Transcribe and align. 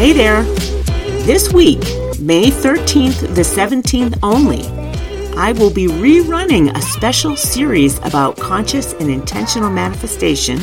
Hey 0.00 0.14
there! 0.14 0.44
This 1.26 1.52
week, 1.52 1.80
May 2.18 2.46
13th 2.46 3.34
the 3.34 3.42
17th 3.42 4.18
only, 4.22 4.64
I 5.36 5.52
will 5.52 5.70
be 5.70 5.88
rerunning 5.88 6.74
a 6.74 6.80
special 6.80 7.36
series 7.36 7.98
about 7.98 8.38
conscious 8.38 8.94
and 8.94 9.10
intentional 9.10 9.68
manifestation 9.68 10.58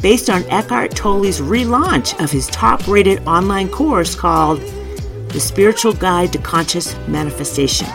based 0.00 0.30
on 0.30 0.44
Eckhart 0.44 0.96
Tolle's 0.96 1.42
relaunch 1.42 2.18
of 2.24 2.30
his 2.30 2.46
top 2.46 2.88
rated 2.88 3.18
online 3.26 3.68
course 3.68 4.14
called 4.14 4.62
The 5.28 5.40
Spiritual 5.40 5.92
Guide 5.92 6.32
to 6.32 6.38
Conscious 6.38 6.96
Manifestation. 7.06 7.88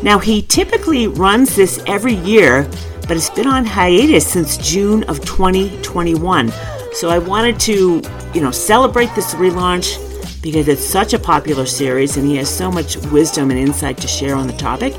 Now, 0.00 0.20
he 0.20 0.42
typically 0.42 1.08
runs 1.08 1.56
this 1.56 1.82
every 1.88 2.14
year, 2.14 2.70
but 3.08 3.16
it's 3.16 3.30
been 3.30 3.48
on 3.48 3.64
hiatus 3.64 4.28
since 4.28 4.58
June 4.58 5.02
of 5.08 5.24
2021. 5.24 6.52
So 6.96 7.10
I 7.10 7.18
wanted 7.18 7.60
to, 7.60 8.00
you 8.32 8.40
know, 8.40 8.50
celebrate 8.50 9.14
this 9.14 9.34
relaunch 9.34 10.02
because 10.42 10.66
it's 10.66 10.82
such 10.82 11.12
a 11.12 11.18
popular 11.18 11.66
series 11.66 12.16
and 12.16 12.26
he 12.26 12.36
has 12.36 12.48
so 12.48 12.72
much 12.72 12.96
wisdom 13.08 13.50
and 13.50 13.60
insight 13.60 13.98
to 13.98 14.08
share 14.08 14.34
on 14.34 14.46
the 14.46 14.54
topic. 14.54 14.94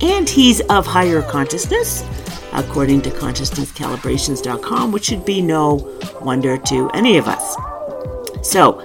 And 0.00 0.28
he's 0.28 0.60
of 0.70 0.86
higher 0.86 1.22
consciousness, 1.22 2.04
according 2.52 3.02
to 3.02 3.10
consciousnesscalibrations.com, 3.10 4.92
which 4.92 5.06
should 5.06 5.24
be 5.24 5.42
no 5.42 5.98
wonder 6.20 6.56
to 6.56 6.88
any 6.90 7.18
of 7.18 7.26
us. 7.26 7.56
So, 8.48 8.78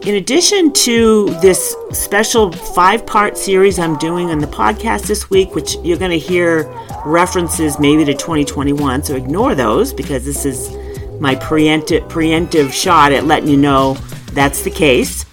in 0.00 0.14
addition 0.14 0.72
to 0.72 1.26
this 1.42 1.76
special 1.92 2.52
five 2.52 3.04
part 3.04 3.36
series 3.36 3.78
I'm 3.78 3.98
doing 3.98 4.30
on 4.30 4.38
the 4.38 4.46
podcast 4.46 5.08
this 5.08 5.28
week, 5.28 5.54
which 5.54 5.76
you're 5.84 5.98
going 5.98 6.10
to 6.10 6.18
hear 6.18 6.62
references 7.04 7.78
maybe 7.78 8.02
to 8.06 8.14
2021, 8.14 9.04
so 9.04 9.14
ignore 9.14 9.54
those 9.54 9.92
because 9.92 10.24
this 10.24 10.46
is 10.46 10.74
my 11.20 11.34
preemptive, 11.36 12.08
preemptive 12.08 12.72
shot 12.72 13.12
at 13.12 13.24
letting 13.24 13.48
you 13.48 13.56
know 13.56 13.94
that's 14.32 14.62
the 14.62 14.70
case. 14.70 15.24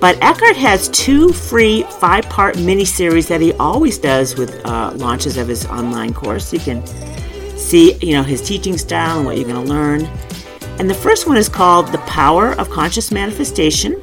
But 0.00 0.20
Eckhart 0.20 0.56
has 0.56 0.88
two 0.88 1.32
free 1.32 1.84
five 1.84 2.28
part 2.28 2.58
mini 2.58 2.84
series 2.84 3.28
that 3.28 3.40
he 3.40 3.52
always 3.54 3.98
does 3.98 4.36
with 4.36 4.64
uh, 4.66 4.92
launches 4.96 5.36
of 5.36 5.46
his 5.46 5.64
online 5.66 6.12
course. 6.12 6.52
You 6.52 6.58
can 6.58 6.84
see, 7.56 7.94
you 7.94 8.14
know, 8.14 8.22
his 8.22 8.42
teaching 8.42 8.76
style 8.76 9.18
and 9.18 9.26
what 9.26 9.36
you're 9.36 9.48
going 9.48 9.64
to 9.64 9.72
learn. 9.72 10.04
And 10.78 10.90
the 10.90 10.94
first 10.94 11.28
one 11.28 11.36
is 11.36 11.48
called 11.48 11.88
The 11.88 11.98
Power 11.98 12.52
of 12.58 12.68
Conscious 12.68 13.12
Manifestation. 13.12 14.02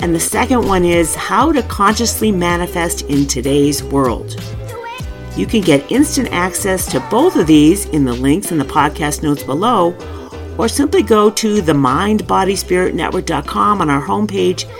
And 0.00 0.14
the 0.14 0.20
second 0.20 0.66
one 0.66 0.84
is 0.84 1.14
How 1.14 1.50
to 1.50 1.62
Consciously 1.64 2.30
Manifest 2.30 3.02
in 3.02 3.26
Today's 3.26 3.82
World. 3.82 4.40
You 5.36 5.46
can 5.46 5.62
get 5.62 5.90
instant 5.90 6.28
access 6.30 6.86
to 6.92 7.00
both 7.10 7.34
of 7.34 7.48
these 7.48 7.86
in 7.86 8.04
the 8.04 8.12
links 8.12 8.52
in 8.52 8.58
the 8.58 8.64
podcast 8.64 9.24
notes 9.24 9.42
below, 9.42 9.90
or 10.58 10.68
simply 10.68 11.02
go 11.02 11.30
to 11.30 11.60
the 11.60 11.72
mindbodyspiritnetwork.com 11.72 13.80
on 13.80 13.90
our 13.90 14.02
homepage. 14.02 14.70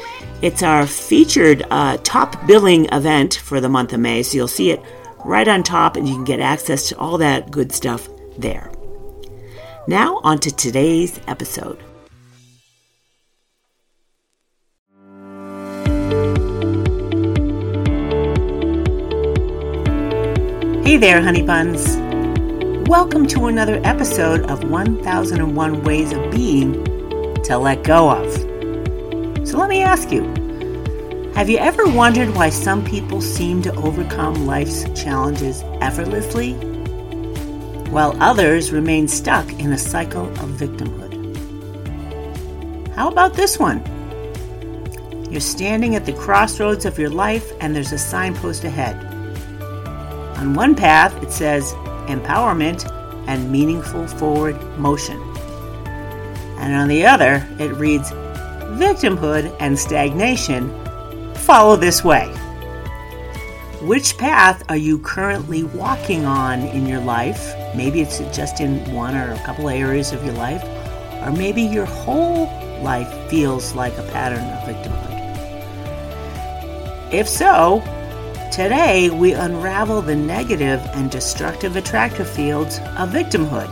It's 0.43 0.63
our 0.63 0.87
featured 0.87 1.65
uh, 1.71 1.97
top 2.03 2.47
billing 2.47 2.87
event 2.93 3.35
for 3.35 3.61
the 3.61 3.69
month 3.69 3.93
of 3.93 4.01
May, 4.01 4.23
so 4.23 4.37
you'll 4.37 4.49
see 4.49 4.71
it 4.71 4.81
right 5.25 5.49
on 5.49 5.63
top 5.63 5.97
and 5.97 6.09
you 6.09 6.15
can 6.15 6.25
get 6.25 6.41
access 6.41 6.89
to 6.91 6.99
all 6.99 7.19
that 7.19 7.51
good 7.51 7.73
stuff 7.73 8.09
there. 8.39 8.71
Now, 9.87 10.21
on 10.23 10.39
to 10.41 10.55
today's 10.55 11.21
episode. 11.27 11.79
Hey 20.85 20.99
there, 20.99 21.23
honey 21.23 21.43
buns. 21.43 22.14
Welcome 22.89 23.27
to 23.29 23.47
another 23.47 23.81
episode 23.83 24.51
of 24.51 24.69
1001 24.69 25.85
Ways 25.85 26.13
of 26.13 26.31
Being 26.31 26.85
to 27.45 27.57
Let 27.57 27.83
Go 27.83 28.11
of. 28.11 28.31
So 29.49 29.57
let 29.57 29.71
me 29.71 29.81
ask 29.81 30.13
you 30.13 30.25
have 31.35 31.49
you 31.49 31.57
ever 31.57 31.89
wondered 31.89 32.35
why 32.35 32.51
some 32.51 32.85
people 32.85 33.23
seem 33.23 33.63
to 33.63 33.75
overcome 33.77 34.47
life's 34.47 34.85
challenges 35.03 35.63
effortlessly, 35.81 36.53
while 37.91 38.23
others 38.23 38.71
remain 38.71 39.09
stuck 39.09 39.51
in 39.55 39.73
a 39.73 39.79
cycle 39.79 40.27
of 40.27 40.51
victimhood? 40.51 41.15
How 42.95 43.09
about 43.09 43.33
this 43.33 43.59
one? 43.59 43.83
You're 45.31 45.41
standing 45.41 45.95
at 45.95 46.05
the 46.05 46.13
crossroads 46.13 46.85
of 46.85 46.99
your 46.99 47.09
life 47.09 47.51
and 47.63 47.75
there's 47.75 47.93
a 47.93 47.99
signpost 47.99 48.63
ahead. 48.65 49.03
On 50.37 50.53
one 50.53 50.75
path, 50.75 51.15
it 51.23 51.33
says 51.33 51.75
empowerment 52.07 52.91
and 53.27 53.51
meaningful 53.51 54.07
forward 54.07 54.61
motion. 54.79 55.21
And 56.59 56.75
on 56.75 56.89
the 56.89 57.05
other, 57.07 57.47
it 57.59 57.73
reads 57.75 58.11
victimhood 58.79 59.55
and 59.61 59.79
stagnation. 59.79 60.71
Follow 61.35 61.77
this 61.77 62.03
way. 62.05 62.27
Which 63.83 64.17
path 64.17 64.63
are 64.71 64.77
you 64.77 64.99
currently 64.99 65.65
walking 65.65 66.25
on 66.25 66.61
in 66.61 66.87
your 66.87 67.01
life? 67.01 67.55
Maybe 67.77 68.01
it's 68.01 68.19
just 68.35 68.61
in 68.61 68.91
one 68.95 69.15
or 69.15 69.33
a 69.33 69.39
couple 69.45 69.69
areas 69.69 70.13
of 70.13 70.25
your 70.25 70.35
life, 70.35 70.65
or 71.23 71.33
maybe 71.33 71.61
your 71.61 71.85
whole 71.85 72.47
life 72.83 73.31
feels 73.31 73.75
like 73.75 73.93
a 73.99 74.03
pattern 74.05 74.45
of 74.45 74.63
victimhood. 74.69 75.13
If 77.13 77.29
so, 77.29 77.83
Today, 78.55 79.11
we 79.11 79.33
unravel 79.33 80.01
the 80.01 80.15
negative 80.15 80.79
and 80.95 81.11
destructive 81.11 81.75
attractor 81.75 82.25
fields 82.25 82.79
of 82.97 83.11
victimhood. 83.11 83.67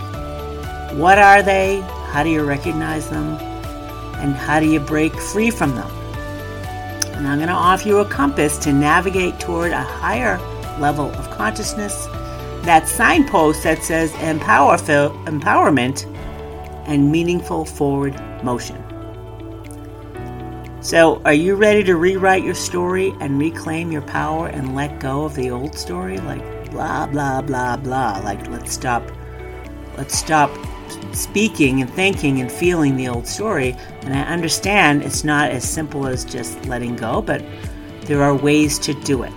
What 0.99 1.19
are 1.19 1.41
they? 1.41 1.83
How 2.09 2.25
do 2.25 2.31
you 2.31 2.43
recognize 2.43 3.09
them? 3.09 3.37
And 4.17 4.35
how 4.35 4.59
do 4.59 4.69
you 4.69 4.81
break 4.81 5.15
free 5.15 5.53
from 5.53 5.77
them? 5.77 5.89
And 7.15 7.29
I'm 7.29 7.39
going 7.39 7.49
to 7.49 7.55
offer 7.55 7.87
you 7.87 7.99
a 7.99 8.05
compass 8.05 8.59
to 8.59 8.73
navigate 8.73 9.39
toward 9.39 9.71
a 9.71 9.83
higher 9.83 10.39
level 10.81 11.13
of 11.13 11.31
consciousness. 11.31 12.07
That 12.65 12.89
signpost 12.89 13.63
that 13.63 13.85
says 13.85 14.13
empower, 14.15 14.79
empowerment 14.79 16.07
and 16.89 17.13
meaningful 17.13 17.67
forward 17.67 18.21
motion. 18.43 18.82
So, 20.83 21.23
are 21.25 21.33
you 21.33 21.55
ready 21.55 21.85
to 21.85 21.95
rewrite 21.95 22.43
your 22.43 22.57
story 22.57 23.15
and 23.21 23.39
reclaim 23.39 23.93
your 23.93 24.03
power 24.03 24.49
and 24.49 24.75
let 24.75 24.99
go 24.99 25.25
of 25.25 25.37
the 25.37 25.49
old 25.49 25.79
story? 25.79 26.19
Like 26.19 26.73
blah 26.73 27.07
blah 27.07 27.41
blah 27.41 27.77
blah. 27.77 28.21
Like 28.25 28.49
let's 28.49 28.73
stop 28.73 29.05
let's 29.97 30.19
stop 30.19 30.51
speaking 31.13 31.83
and 31.83 31.91
thinking 31.95 32.41
and 32.41 32.51
feeling 32.51 32.97
the 32.97 33.07
old 33.07 33.29
story. 33.29 33.77
And 34.01 34.13
I 34.13 34.23
understand 34.23 35.05
it's 35.05 35.23
not 35.23 35.53
as 35.53 35.63
simple 35.63 36.09
as 36.09 36.25
just 36.25 36.65
letting 36.65 36.97
go, 36.97 37.23
but 37.23 37.45
there 38.07 38.21
are 38.21 38.35
ways 38.35 38.81
to 38.81 38.93
do 39.03 39.23
it. 39.23 39.33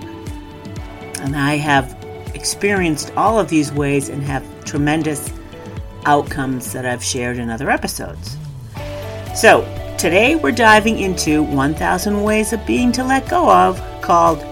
And 1.21 1.35
I 1.35 1.57
have 1.57 1.95
experienced 2.33 3.13
all 3.15 3.39
of 3.39 3.49
these 3.49 3.71
ways 3.71 4.09
and 4.09 4.23
have 4.23 4.43
tremendous 4.65 5.31
outcomes 6.05 6.73
that 6.73 6.87
I've 6.87 7.03
shared 7.03 7.37
in 7.37 7.51
other 7.51 7.69
episodes. 7.69 8.35
So, 9.35 9.63
Today 9.97 10.35
we're 10.35 10.51
diving 10.51 10.99
into 10.99 11.41
1000 11.41 12.21
Ways 12.21 12.51
of 12.51 12.65
Being 12.65 12.91
to 12.91 13.03
Let 13.03 13.29
Go 13.29 13.49
of 13.49 13.81
called 14.01 14.43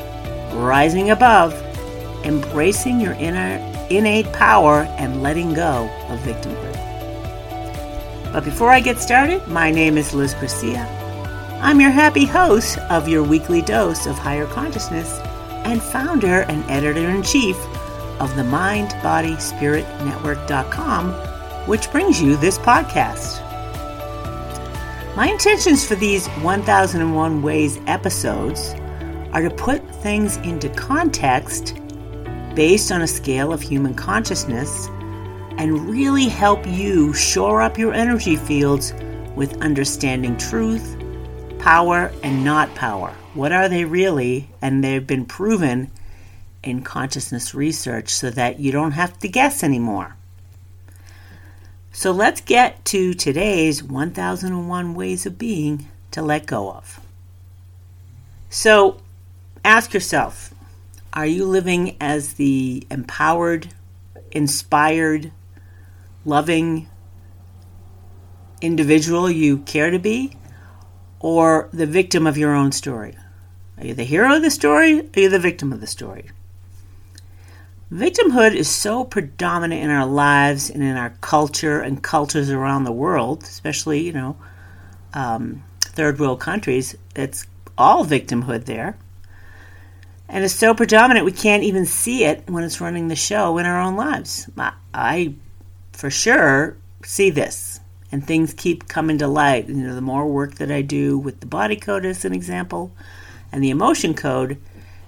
Rising 0.53 1.09
Above, 1.11 1.53
Embracing 2.23 3.01
Your 3.01 3.11
Inner 3.15 3.57
Innate 3.89 4.31
Power 4.31 4.83
and 4.97 5.21
Letting 5.21 5.53
Go 5.53 5.89
of 6.07 6.19
Victimhood. 6.21 6.73
But 8.31 8.45
before 8.45 8.69
I 8.69 8.79
get 8.79 8.99
started, 8.99 9.45
my 9.47 9.69
name 9.69 9.97
is 9.97 10.13
Liz 10.13 10.33
Gracia. 10.33 10.87
I'm 11.61 11.81
your 11.81 11.91
happy 11.91 12.25
host 12.25 12.77
of 12.89 13.09
your 13.09 13.21
weekly 13.21 13.61
dose 13.61 14.05
of 14.05 14.17
higher 14.17 14.47
consciousness 14.47 15.19
and 15.65 15.83
founder 15.83 16.43
and 16.43 16.63
editor 16.71 17.09
in 17.09 17.21
chief 17.21 17.57
of 18.21 18.33
the 18.37 18.45
Mind 18.45 18.95
Body 19.03 19.37
Spirit 19.39 19.85
Network.com, 20.05 21.11
which 21.67 21.91
brings 21.91 22.21
you 22.21 22.37
this 22.37 22.57
podcast. 22.57 23.42
My 25.15 25.27
intentions 25.27 25.85
for 25.85 25.93
these 25.93 26.25
1001 26.41 27.43
Ways 27.43 27.79
episodes 27.85 28.73
are 29.31 29.43
to 29.43 29.51
put 29.51 29.87
things 29.97 30.37
into 30.37 30.69
context 30.69 31.75
based 32.55 32.91
on 32.91 33.03
a 33.03 33.07
scale 33.07 33.53
of 33.53 33.61
human 33.61 33.93
consciousness 33.93 34.87
and 35.59 35.87
really 35.87 36.25
help 36.25 36.65
you 36.65 37.13
shore 37.13 37.61
up 37.61 37.77
your 37.77 37.93
energy 37.93 38.35
fields 38.35 38.91
with 39.35 39.61
understanding 39.61 40.35
truth, 40.35 40.97
power, 41.59 42.11
and 42.23 42.43
not 42.43 42.73
power. 42.73 43.13
What 43.35 43.51
are 43.51 43.69
they 43.69 43.85
really? 43.85 44.49
And 44.63 44.83
they've 44.83 45.05
been 45.05 45.27
proven 45.27 45.91
in 46.63 46.81
consciousness 46.81 47.53
research 47.53 48.09
so 48.09 48.31
that 48.31 48.59
you 48.59 48.71
don't 48.71 48.93
have 48.93 49.19
to 49.19 49.27
guess 49.27 49.63
anymore. 49.63 50.15
So 51.93 52.11
let's 52.11 52.41
get 52.41 52.83
to 52.85 53.13
today's 53.13 53.81
1001 53.81 54.93
Ways 54.93 55.25
of 55.25 55.37
Being 55.37 55.87
to 56.11 56.21
Let 56.21 56.45
Go 56.45 56.71
of. 56.71 56.99
So 58.49 58.99
ask 59.63 59.93
yourself 59.93 60.53
are 61.13 61.25
you 61.25 61.45
living 61.45 61.95
as 62.01 62.33
the 62.33 62.85
empowered, 62.89 63.69
inspired, 64.31 65.31
loving 66.25 66.89
individual 68.59 69.29
you 69.29 69.59
care 69.59 69.91
to 69.91 69.99
be? 69.99 70.35
or 71.23 71.69
the 71.71 71.87
victim 71.87 72.27
of 72.27 72.37
your 72.37 72.53
own 72.53 72.71
story? 72.71 73.17
Are 73.77 73.87
you 73.87 73.95
the 73.95 74.03
hero 74.03 74.35
of 74.35 74.43
the 74.43 74.51
story? 74.51 74.99
Or 74.99 75.03
are 75.15 75.19
you 75.19 75.29
the 75.29 75.39
victim 75.39 75.73
of 75.73 75.79
the 75.79 75.87
story? 75.87 76.29
Victimhood 77.93 78.55
is 78.55 78.67
so 78.67 79.03
predominant 79.03 79.83
in 79.83 79.91
our 79.91 80.07
lives 80.07 80.71
and 80.71 80.81
in 80.81 80.97
our 80.97 81.11
culture 81.21 81.79
and 81.79 82.01
cultures 82.01 82.49
around 82.49 82.85
the 82.85 82.91
world, 82.91 83.43
especially, 83.43 84.01
you 84.01 84.11
know, 84.11 84.35
um, 85.13 85.63
third 85.81 86.19
world 86.19 86.39
countries. 86.39 86.95
It's 87.15 87.45
all 87.77 88.03
victimhood 88.03 88.65
there. 88.65 88.97
And 90.27 90.43
it's 90.43 90.55
so 90.55 90.73
predominant 90.73 91.23
we 91.23 91.31
can't 91.31 91.61
even 91.61 91.85
see 91.85 92.23
it 92.23 92.49
when 92.49 92.63
it's 92.63 92.81
running 92.81 93.09
the 93.09 93.15
show 93.15 93.59
in 93.59 93.67
our 93.67 93.79
own 93.79 93.95
lives. 93.95 94.49
I, 94.91 95.35
for 95.91 96.09
sure, 96.09 96.75
see 97.03 97.29
this. 97.29 97.79
And 98.11 98.25
things 98.25 98.55
keep 98.55 98.87
coming 98.87 99.19
to 99.19 99.27
light. 99.27 99.69
You 99.69 99.75
know, 99.75 99.93
the 99.93 100.01
more 100.01 100.25
work 100.25 100.55
that 100.55 100.71
I 100.71 100.81
do 100.81 101.19
with 101.19 101.41
the 101.41 101.45
body 101.45 101.75
code, 101.75 102.05
as 102.05 102.25
an 102.25 102.33
example, 102.33 102.91
and 103.51 103.63
the 103.63 103.69
emotion 103.69 104.15
code, 104.15 104.57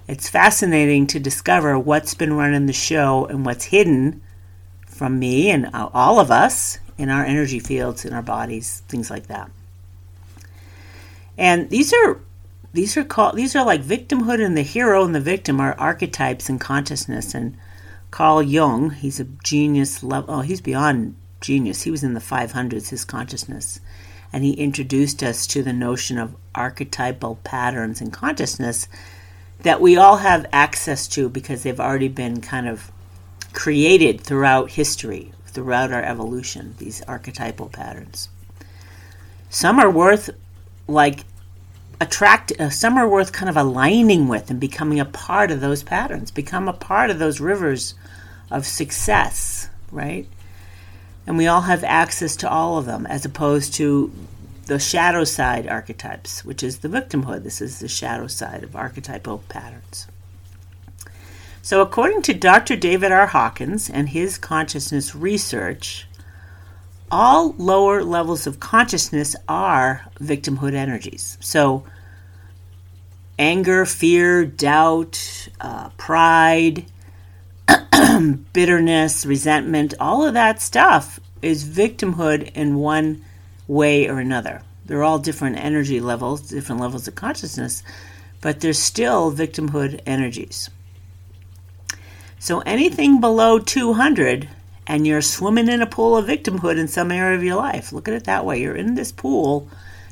it's 0.08 0.28
fascinating 0.28 1.06
to 1.08 1.18
discover 1.18 1.78
what's 1.78 2.14
been 2.14 2.34
running 2.34 2.66
the 2.66 2.72
show 2.72 3.26
and 3.26 3.44
what's 3.44 3.64
hidden 3.64 4.22
from 4.86 5.18
me 5.18 5.50
and 5.50 5.68
all 5.72 6.20
of 6.20 6.30
us 6.30 6.78
in 6.96 7.10
our 7.10 7.24
energy 7.24 7.58
fields, 7.58 8.04
in 8.04 8.12
our 8.12 8.22
bodies, 8.22 8.82
things 8.88 9.10
like 9.10 9.26
that. 9.26 9.50
And 11.36 11.68
these 11.70 11.92
are 11.92 12.20
these 12.72 12.96
are 12.96 13.04
called 13.04 13.36
these 13.36 13.54
are 13.56 13.64
like 13.64 13.82
victimhood 13.82 14.44
and 14.44 14.56
the 14.56 14.62
hero 14.62 15.04
and 15.04 15.14
the 15.14 15.20
victim 15.20 15.60
are 15.60 15.78
archetypes 15.78 16.48
in 16.48 16.58
consciousness 16.58 17.34
and 17.34 17.56
Carl 18.10 18.42
Jung, 18.42 18.90
he's 18.90 19.20
a 19.20 19.24
genius 19.24 20.02
level 20.02 20.36
oh, 20.36 20.40
he's 20.40 20.60
beyond 20.60 21.16
genius. 21.40 21.82
He 21.82 21.90
was 21.90 22.04
in 22.04 22.14
the 22.14 22.20
500s 22.20 22.88
his 22.88 23.04
consciousness 23.04 23.80
and 24.32 24.44
he 24.44 24.52
introduced 24.52 25.22
us 25.22 25.46
to 25.48 25.62
the 25.62 25.72
notion 25.72 26.16
of 26.16 26.36
archetypal 26.54 27.38
patterns 27.44 28.00
in 28.00 28.10
consciousness 28.10 28.88
that 29.60 29.80
we 29.80 29.96
all 29.96 30.18
have 30.18 30.46
access 30.52 31.08
to 31.08 31.28
because 31.28 31.62
they've 31.62 31.80
already 31.80 32.08
been 32.08 32.40
kind 32.40 32.68
of 32.68 32.90
created 33.52 34.20
throughout 34.20 34.70
history, 34.70 35.32
throughout 35.46 35.92
our 35.92 36.02
evolution, 36.02 36.74
these 36.78 37.02
archetypal 37.02 37.68
patterns. 37.68 38.28
Some 39.48 39.78
are 39.78 39.90
worth 39.90 40.30
like 40.86 41.24
attract 42.00 42.52
uh, 42.60 42.70
some 42.70 42.96
are 42.98 43.08
worth 43.08 43.32
kind 43.32 43.48
of 43.48 43.56
aligning 43.56 44.28
with 44.28 44.50
and 44.50 44.60
becoming 44.60 45.00
a 45.00 45.04
part 45.04 45.50
of 45.50 45.60
those 45.60 45.82
patterns 45.82 46.30
become 46.30 46.68
a 46.68 46.72
part 46.72 47.10
of 47.10 47.18
those 47.18 47.40
rivers 47.40 47.94
of 48.50 48.66
success 48.66 49.68
right 49.90 50.28
and 51.26 51.38
we 51.38 51.46
all 51.46 51.62
have 51.62 51.82
access 51.82 52.36
to 52.36 52.48
all 52.48 52.76
of 52.76 52.84
them 52.84 53.06
as 53.06 53.24
opposed 53.24 53.74
to 53.74 54.12
the 54.66 54.78
shadow 54.78 55.24
side 55.24 55.66
archetypes 55.66 56.44
which 56.44 56.62
is 56.62 56.78
the 56.78 56.88
victimhood. 56.88 57.42
This 57.42 57.60
is 57.60 57.80
the 57.80 57.88
shadow 57.88 58.26
side 58.26 58.62
of 58.62 58.76
archetypal 58.76 59.38
patterns. 59.48 60.06
So 61.62 61.80
according 61.80 62.22
to 62.22 62.34
dr 62.34 62.76
david 62.76 63.10
r. 63.10 63.26
Hawkins 63.26 63.90
and 63.90 64.10
his 64.10 64.38
consciousness 64.38 65.14
research 65.14 66.06
all 67.10 67.54
lower 67.58 68.02
levels 68.02 68.46
of 68.46 68.60
consciousness 68.60 69.36
are 69.48 70.06
victimhood 70.20 70.74
energies. 70.74 71.38
So, 71.40 71.84
anger, 73.38 73.86
fear, 73.86 74.44
doubt, 74.44 75.48
uh, 75.60 75.90
pride, 75.90 76.86
bitterness, 78.52 79.26
resentment, 79.26 79.94
all 80.00 80.26
of 80.26 80.34
that 80.34 80.60
stuff 80.60 81.20
is 81.42 81.64
victimhood 81.64 82.50
in 82.54 82.76
one 82.76 83.24
way 83.68 84.08
or 84.08 84.18
another. 84.18 84.62
They're 84.84 85.04
all 85.04 85.18
different 85.18 85.56
energy 85.56 86.00
levels, 86.00 86.42
different 86.48 86.80
levels 86.80 87.08
of 87.08 87.14
consciousness, 87.14 87.82
but 88.40 88.60
they're 88.60 88.72
still 88.72 89.32
victimhood 89.32 90.00
energies. 90.06 90.70
So 92.38 92.60
anything 92.60 93.20
below 93.20 93.58
200 93.58 94.48
and 94.86 95.06
you're 95.06 95.22
swimming 95.22 95.68
in 95.68 95.82
a 95.82 95.86
pool 95.86 96.16
of 96.16 96.26
victimhood 96.26 96.78
in 96.78 96.88
some 96.88 97.10
area 97.10 97.36
of 97.36 97.42
your 97.42 97.56
life. 97.56 97.92
Look 97.92 98.06
at 98.08 98.14
it 98.14 98.24
that 98.24 98.44
way. 98.44 98.60
You're 98.60 98.76
in 98.76 98.94
this 98.94 99.10
pool. 99.10 99.68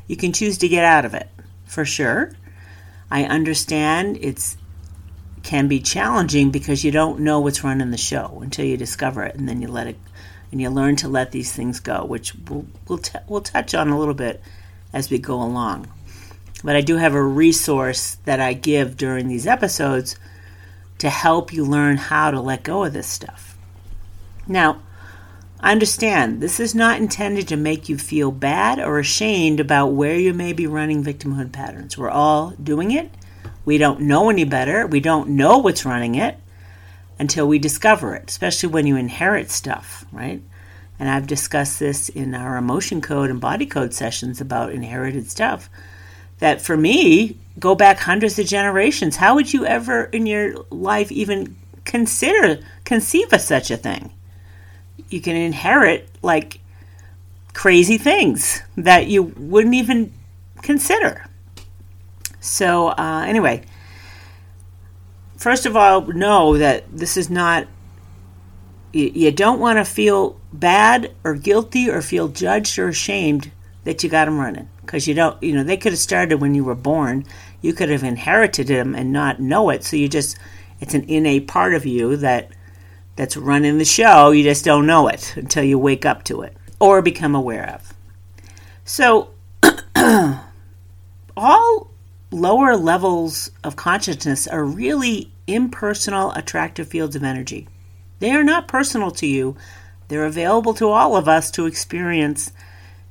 You 0.08 0.16
can 0.16 0.32
choose 0.32 0.58
to 0.58 0.68
get 0.68 0.84
out 0.84 1.04
of 1.04 1.14
it, 1.14 1.28
for 1.64 1.84
sure. 1.84 2.32
I 3.10 3.24
understand 3.24 4.18
it's 4.20 4.56
can 5.44 5.68
be 5.68 5.78
challenging 5.78 6.50
because 6.50 6.84
you 6.84 6.90
don't 6.90 7.20
know 7.20 7.38
what's 7.38 7.62
running 7.62 7.90
the 7.90 7.98
show 7.98 8.40
until 8.42 8.64
you 8.64 8.78
discover 8.78 9.22
it, 9.24 9.36
and 9.36 9.46
then 9.46 9.60
you 9.60 9.68
let 9.68 9.86
it, 9.86 9.98
and 10.54 10.60
you 10.60 10.70
learn 10.70 10.94
to 10.94 11.08
let 11.08 11.32
these 11.32 11.52
things 11.52 11.80
go, 11.80 12.04
which 12.04 12.32
we'll 12.48 12.64
we'll, 12.86 12.98
t- 12.98 13.18
we'll 13.26 13.40
touch 13.40 13.74
on 13.74 13.88
a 13.88 13.98
little 13.98 14.14
bit 14.14 14.40
as 14.92 15.10
we 15.10 15.18
go 15.18 15.34
along. 15.42 15.88
But 16.62 16.76
I 16.76 16.80
do 16.80 16.96
have 16.96 17.12
a 17.12 17.22
resource 17.22 18.18
that 18.24 18.38
I 18.38 18.52
give 18.52 18.96
during 18.96 19.26
these 19.26 19.48
episodes 19.48 20.16
to 20.98 21.10
help 21.10 21.52
you 21.52 21.64
learn 21.64 21.96
how 21.96 22.30
to 22.30 22.40
let 22.40 22.62
go 22.62 22.84
of 22.84 22.92
this 22.92 23.08
stuff. 23.08 23.58
Now, 24.46 24.80
I 25.58 25.72
understand 25.72 26.40
this 26.40 26.60
is 26.60 26.72
not 26.72 27.00
intended 27.00 27.48
to 27.48 27.56
make 27.56 27.88
you 27.88 27.98
feel 27.98 28.30
bad 28.30 28.78
or 28.78 29.00
ashamed 29.00 29.58
about 29.58 29.88
where 29.88 30.16
you 30.16 30.32
may 30.32 30.52
be 30.52 30.68
running 30.68 31.02
victimhood 31.02 31.50
patterns. 31.50 31.98
We're 31.98 32.10
all 32.10 32.50
doing 32.50 32.92
it. 32.92 33.10
We 33.64 33.76
don't 33.76 34.02
know 34.02 34.30
any 34.30 34.44
better. 34.44 34.86
We 34.86 35.00
don't 35.00 35.30
know 35.30 35.58
what's 35.58 35.84
running 35.84 36.14
it 36.14 36.38
until 37.19 37.46
we 37.46 37.58
discover 37.58 38.14
it, 38.14 38.28
especially 38.28 38.69
when 38.69 38.87
you 38.87 38.96
inherit 38.96 39.50
stuff, 39.50 40.05
right? 40.12 40.43
And 40.99 41.08
I've 41.08 41.26
discussed 41.26 41.78
this 41.78 42.08
in 42.08 42.34
our 42.34 42.56
emotion 42.56 43.00
code 43.00 43.31
and 43.31 43.40
body 43.40 43.66
code 43.66 43.94
sessions 43.94 44.40
about 44.40 44.72
inherited 44.72 45.31
stuff. 45.31 45.69
That 46.38 46.61
for 46.61 46.76
me, 46.76 47.38
go 47.58 47.75
back 47.75 47.99
hundreds 47.99 48.38
of 48.38 48.46
generations. 48.46 49.16
How 49.16 49.34
would 49.34 49.52
you 49.52 49.64
ever 49.64 50.05
in 50.05 50.26
your 50.26 50.64
life 50.70 51.11
even 51.12 51.56
consider, 51.84 52.61
conceive 52.84 53.32
of 53.32 53.40
such 53.40 53.70
a 53.70 53.76
thing? 53.76 54.12
you 55.08 55.20
can 55.20 55.37
inherit 55.37 56.08
like 56.22 56.60
crazy 57.52 57.99
things 57.99 58.62
that 58.76 59.06
you 59.06 59.22
wouldn't 59.22 59.75
even 59.75 60.12
consider. 60.62 61.26
So, 62.40 62.88
uh, 62.88 63.25
anyway, 63.26 63.62
first 65.36 65.66
of 65.66 65.76
all, 65.76 66.02
know 66.02 66.56
that 66.58 66.84
this 66.90 67.16
is 67.16 67.31
not, 67.31 67.66
you, 68.92 69.10
you 69.14 69.31
don't 69.31 69.60
want 69.60 69.78
to 69.78 69.84
feel 69.84 70.40
bad 70.52 71.12
or 71.25 71.34
guilty 71.34 71.90
or 71.90 72.02
feel 72.02 72.28
judged 72.28 72.78
or 72.78 72.88
ashamed 72.88 73.50
that 73.84 74.03
you 74.03 74.10
got 74.10 74.26
them 74.26 74.38
running. 74.38 74.69
Because 74.81 75.08
you 75.08 75.14
don't, 75.14 75.43
you 75.43 75.55
know, 75.55 75.64
they 75.64 75.76
could 75.76 75.93
have 75.93 75.98
started 75.98 76.41
when 76.41 76.55
you 76.55 76.64
were 76.64 76.74
born. 76.74 77.24
You 77.60 77.72
could 77.72 77.88
have 77.88 78.05
inherited 78.05 78.67
them 78.67 78.94
and 78.94 79.12
not 79.12 79.41
know 79.41 79.70
it. 79.70 79.84
So 79.84 79.96
you 79.96 80.08
just, 80.08 80.36
it's 80.81 80.94
an 80.94 81.05
innate 81.08 81.48
part 81.48 81.74
of 81.74 81.86
you 81.86 82.17
that 82.17 82.50
that's 83.17 83.36
running 83.36 83.79
the 83.79 83.84
show. 83.84 84.31
You 84.31 84.43
just 84.43 84.64
don't 84.64 84.86
know 84.86 85.08
it 85.08 85.36
until 85.36 85.64
you 85.64 85.79
wake 85.79 86.05
up 86.05 86.24
to 86.24 86.43
it 86.43 86.56
or 86.79 87.00
become 87.03 87.34
aware 87.34 87.74
of. 87.74 87.94
So, 88.84 89.31
all 91.36 91.91
lower 92.34 92.76
levels 92.76 93.50
of 93.62 93.76
consciousness 93.76 94.46
are 94.46 94.64
really 94.64 95.32
impersonal, 95.46 96.32
attractor 96.32 96.84
fields 96.84 97.17
of 97.17 97.22
energy. 97.22 97.69
They 98.19 98.32
are 98.32 98.44
not 98.44 98.69
personal 98.69 99.10
to 99.12 99.26
you, 99.26 99.56
they're 100.08 100.26
available 100.26 100.74
to 100.74 100.88
all 100.88 101.17
of 101.17 101.29
us 101.29 101.50
to 101.53 101.67
experience 101.67 102.53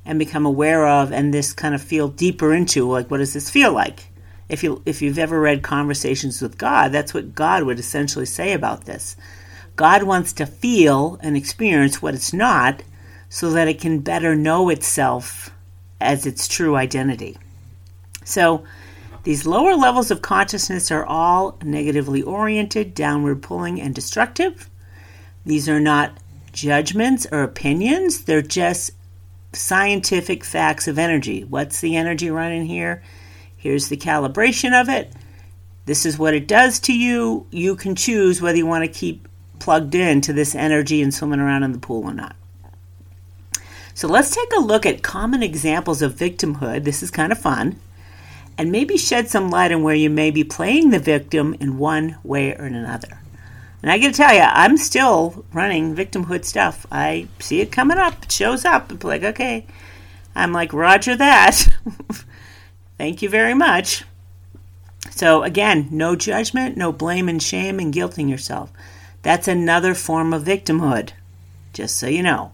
and 0.04 0.18
become 0.18 0.46
aware 0.46 0.86
of 0.86 1.12
and 1.12 1.32
this 1.32 1.52
kind 1.52 1.74
of 1.74 1.82
feel 1.82 2.08
deeper 2.08 2.52
into 2.54 2.88
like 2.88 3.10
what 3.10 3.18
does 3.18 3.32
this 3.32 3.50
feel 3.50 3.72
like 3.72 4.08
if 4.48 4.62
you 4.62 4.82
if 4.84 5.00
you've 5.00 5.18
ever 5.18 5.40
read 5.40 5.62
conversations 5.62 6.42
with 6.42 6.58
god 6.58 6.92
that's 6.92 7.14
what 7.14 7.34
god 7.34 7.62
would 7.62 7.78
essentially 7.78 8.26
say 8.26 8.52
about 8.52 8.84
this 8.84 9.16
God 9.76 10.04
wants 10.04 10.32
to 10.34 10.46
feel 10.46 11.18
and 11.20 11.36
experience 11.36 12.00
what 12.00 12.14
it's 12.14 12.32
not 12.32 12.82
so 13.28 13.50
that 13.50 13.68
it 13.68 13.80
can 13.80 14.00
better 14.00 14.36
know 14.36 14.68
itself 14.68 15.50
as 16.00 16.26
its 16.26 16.46
true 16.46 16.76
identity. 16.76 17.36
So, 18.24 18.64
these 19.24 19.46
lower 19.46 19.74
levels 19.74 20.10
of 20.10 20.22
consciousness 20.22 20.90
are 20.90 21.04
all 21.04 21.58
negatively 21.64 22.22
oriented, 22.22 22.94
downward 22.94 23.42
pulling, 23.42 23.80
and 23.80 23.94
destructive. 23.94 24.68
These 25.46 25.68
are 25.68 25.80
not 25.80 26.18
judgments 26.52 27.26
or 27.32 27.42
opinions, 27.42 28.24
they're 28.24 28.42
just 28.42 28.92
scientific 29.52 30.44
facts 30.44 30.86
of 30.88 30.98
energy. 30.98 31.42
What's 31.44 31.80
the 31.80 31.96
energy 31.96 32.30
running 32.30 32.66
here? 32.66 33.02
Here's 33.56 33.88
the 33.88 33.96
calibration 33.96 34.78
of 34.78 34.88
it. 34.88 35.12
This 35.86 36.04
is 36.06 36.18
what 36.18 36.34
it 36.34 36.46
does 36.46 36.78
to 36.80 36.92
you. 36.92 37.46
You 37.50 37.76
can 37.76 37.94
choose 37.94 38.40
whether 38.40 38.58
you 38.58 38.66
want 38.66 38.84
to 38.84 38.98
keep 38.98 39.28
plugged 39.58 39.94
in 39.94 40.20
to 40.22 40.32
this 40.32 40.54
energy 40.54 41.02
and 41.02 41.12
swimming 41.14 41.40
around 41.40 41.62
in 41.62 41.72
the 41.72 41.78
pool 41.78 42.04
or 42.04 42.14
not. 42.14 42.36
So 43.94 44.08
let's 44.08 44.34
take 44.34 44.52
a 44.56 44.60
look 44.60 44.84
at 44.84 45.02
common 45.02 45.42
examples 45.42 46.02
of 46.02 46.14
victimhood. 46.14 46.84
This 46.84 47.02
is 47.02 47.10
kind 47.10 47.32
of 47.32 47.38
fun. 47.38 47.78
And 48.56 48.70
maybe 48.70 48.96
shed 48.96 49.28
some 49.28 49.50
light 49.50 49.72
on 49.72 49.82
where 49.82 49.94
you 49.94 50.10
may 50.10 50.30
be 50.30 50.44
playing 50.44 50.90
the 50.90 50.98
victim 50.98 51.56
in 51.58 51.78
one 51.78 52.18
way 52.22 52.54
or 52.54 52.64
another. 52.64 53.20
And 53.82 53.90
I 53.90 53.98
got 53.98 54.08
to 54.08 54.12
tell 54.14 54.34
you, 54.34 54.40
I'm 54.40 54.76
still 54.76 55.44
running 55.52 55.94
victimhood 55.94 56.44
stuff. 56.44 56.86
I 56.90 57.28
see 57.38 57.60
it 57.60 57.70
coming 57.70 57.98
up, 57.98 58.22
it 58.22 58.32
shows 58.32 58.64
up. 58.64 58.90
It's 58.90 59.04
like, 59.04 59.22
okay, 59.22 59.66
I'm 60.34 60.52
like, 60.52 60.72
Roger 60.72 61.16
that. 61.16 61.68
Thank 62.98 63.22
you 63.22 63.28
very 63.28 63.54
much. 63.54 64.04
So, 65.10 65.42
again, 65.42 65.88
no 65.90 66.16
judgment, 66.16 66.76
no 66.76 66.92
blame 66.92 67.28
and 67.28 67.42
shame 67.42 67.78
and 67.78 67.92
guilting 67.92 68.30
yourself. 68.30 68.72
That's 69.22 69.48
another 69.48 69.94
form 69.94 70.32
of 70.32 70.44
victimhood, 70.44 71.10
just 71.72 71.96
so 71.96 72.06
you 72.06 72.22
know. 72.22 72.52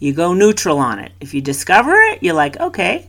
You 0.00 0.12
go 0.12 0.34
neutral 0.34 0.78
on 0.78 0.98
it. 0.98 1.12
If 1.20 1.34
you 1.34 1.40
discover 1.40 1.92
it, 1.92 2.22
you're 2.22 2.34
like, 2.34 2.58
okay, 2.58 3.08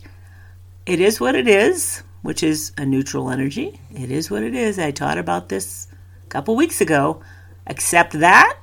it 0.85 0.99
is 0.99 1.19
what 1.19 1.35
it 1.35 1.47
is, 1.47 2.03
which 2.25 2.41
is 2.41 2.71
a 2.75 2.83
neutral 2.83 3.29
energy. 3.29 3.79
It 3.91 4.09
is 4.09 4.31
what 4.31 4.41
it 4.41 4.55
is. 4.55 4.79
I 4.79 4.89
taught 4.89 5.19
about 5.19 5.49
this 5.49 5.87
a 6.25 6.29
couple 6.29 6.55
weeks 6.55 6.81
ago. 6.81 7.21
Accept 7.67 8.13
that, 8.13 8.57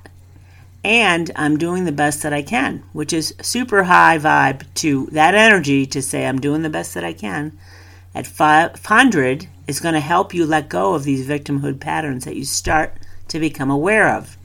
and 0.83 1.31
I'm 1.37 1.57
doing 1.57 1.85
the 1.85 1.93
best 1.93 2.23
that 2.23 2.33
I 2.33 2.41
can, 2.41 2.83
which 2.91 3.13
is 3.13 3.33
super 3.41 3.83
high 3.83 4.19
vibe 4.19 4.65
to 4.75 5.05
that 5.13 5.33
energy 5.33 5.85
to 5.85 6.01
say 6.01 6.25
I'm 6.25 6.41
doing 6.41 6.61
the 6.61 6.69
best 6.69 6.93
that 6.95 7.05
I 7.05 7.13
can. 7.13 7.57
At 8.13 8.27
500 8.27 9.47
is 9.65 9.79
going 9.79 9.93
to 9.93 10.01
help 10.01 10.33
you 10.33 10.45
let 10.45 10.67
go 10.67 10.93
of 10.93 11.05
these 11.05 11.25
victimhood 11.25 11.79
patterns 11.79 12.25
that 12.25 12.35
you 12.35 12.43
start 12.43 12.93
to 13.29 13.39
become 13.39 13.71
aware 13.71 14.09
of. 14.09 14.37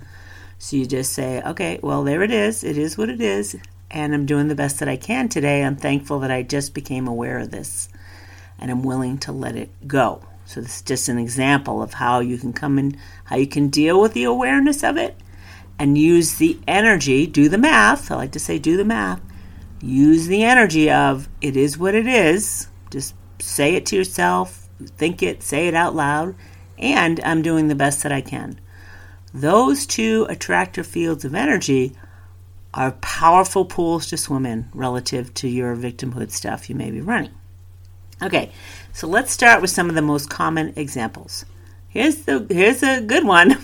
So 0.61 0.77
you 0.77 0.87
just 0.87 1.13
say, 1.13 1.43
okay, 1.43 1.81
well, 1.83 2.05
there 2.05 2.23
it 2.23 2.31
is. 2.31 2.63
It 2.63 2.79
is 2.79 2.97
what 2.97 3.09
it 3.09 3.21
is. 3.21 3.57
And 3.91 4.15
I'm 4.15 4.27
doing 4.27 4.47
the 4.47 4.55
best 4.55 4.79
that 4.79 4.89
I 4.89 4.97
can 4.97 5.29
today. 5.29 5.65
I'm 5.65 5.77
thankful 5.77 6.21
that 6.21 6.31
I 6.31 6.45
just 6.45 6.73
became 6.73 7.09
aware 7.09 7.41
of 7.41 7.51
this 7.51 7.89
and 8.59 8.71
I'm 8.71 8.83
willing 8.83 9.19
to 9.19 9.33
let 9.33 9.57
it 9.57 9.71
go. 9.87 10.23
So 10.45 10.61
this 10.61 10.77
is 10.77 10.83
just 10.83 11.09
an 11.09 11.19
example 11.19 11.83
of 11.83 11.95
how 11.95 12.21
you 12.21 12.39
can 12.39 12.53
come 12.53 12.79
in, 12.79 12.99
how 13.25 13.37
you 13.37 13.47
can 13.47 13.69
deal 13.69 14.01
with 14.01 14.15
the 14.15 14.25
awareness 14.25 14.83
of 14.83 14.97
it 14.97 15.17
and 15.79 15.97
use 15.97 16.37
the 16.37 16.59
energy, 16.67 17.27
do 17.27 17.49
the 17.49 17.59
math. 17.59 18.11
I 18.11 18.17
like 18.17 18.33
to 18.33 18.41
say, 18.41 18.59
do 18.59 18.77
the 18.77 18.85
math. 18.85 19.21
Use 19.81 20.27
the 20.27 20.43
energy 20.43 20.91
of 20.91 21.29
it 21.41 21.57
is 21.57 21.79
what 21.79 21.95
it 21.95 22.07
is. 22.07 22.69
Just 22.91 23.15
say 23.41 23.75
it 23.75 23.87
to 23.87 23.97
yourself, 23.97 24.69
think 24.97 25.23
it, 25.23 25.43
say 25.43 25.69
it 25.69 25.75
out 25.75 25.95
loud, 25.95 26.35
and 26.79 27.21
I'm 27.21 27.43
doing 27.43 27.69
the 27.69 27.75
best 27.75 28.03
that 28.03 28.13
I 28.13 28.21
can. 28.21 28.61
Those 29.33 29.87
two 29.87 30.27
attractor 30.29 30.83
fields 30.83 31.25
of 31.25 31.35
energy 31.35 31.95
are 32.75 32.93
powerful 32.93 33.65
pools 33.65 34.07
to 34.09 34.17
swim 34.17 34.47
in 34.47 34.69
relative 34.75 35.33
to 35.35 35.49
your 35.49 35.77
victimhood 35.77 36.31
stuff 36.31 36.69
you 36.69 36.75
may 36.75 36.91
be 36.91 37.01
running. 37.01 37.35
Okay, 38.21 38.51
so 38.93 39.07
let's 39.07 39.33
start 39.33 39.61
with 39.61 39.71
some 39.71 39.89
of 39.89 39.95
the 39.95 40.03
most 40.03 40.29
common 40.29 40.73
examples. 40.77 41.45
Here's 41.89 42.25
the 42.25 42.47
here's 42.51 42.83
a 42.83 43.01
good 43.01 43.25
one. 43.25 43.59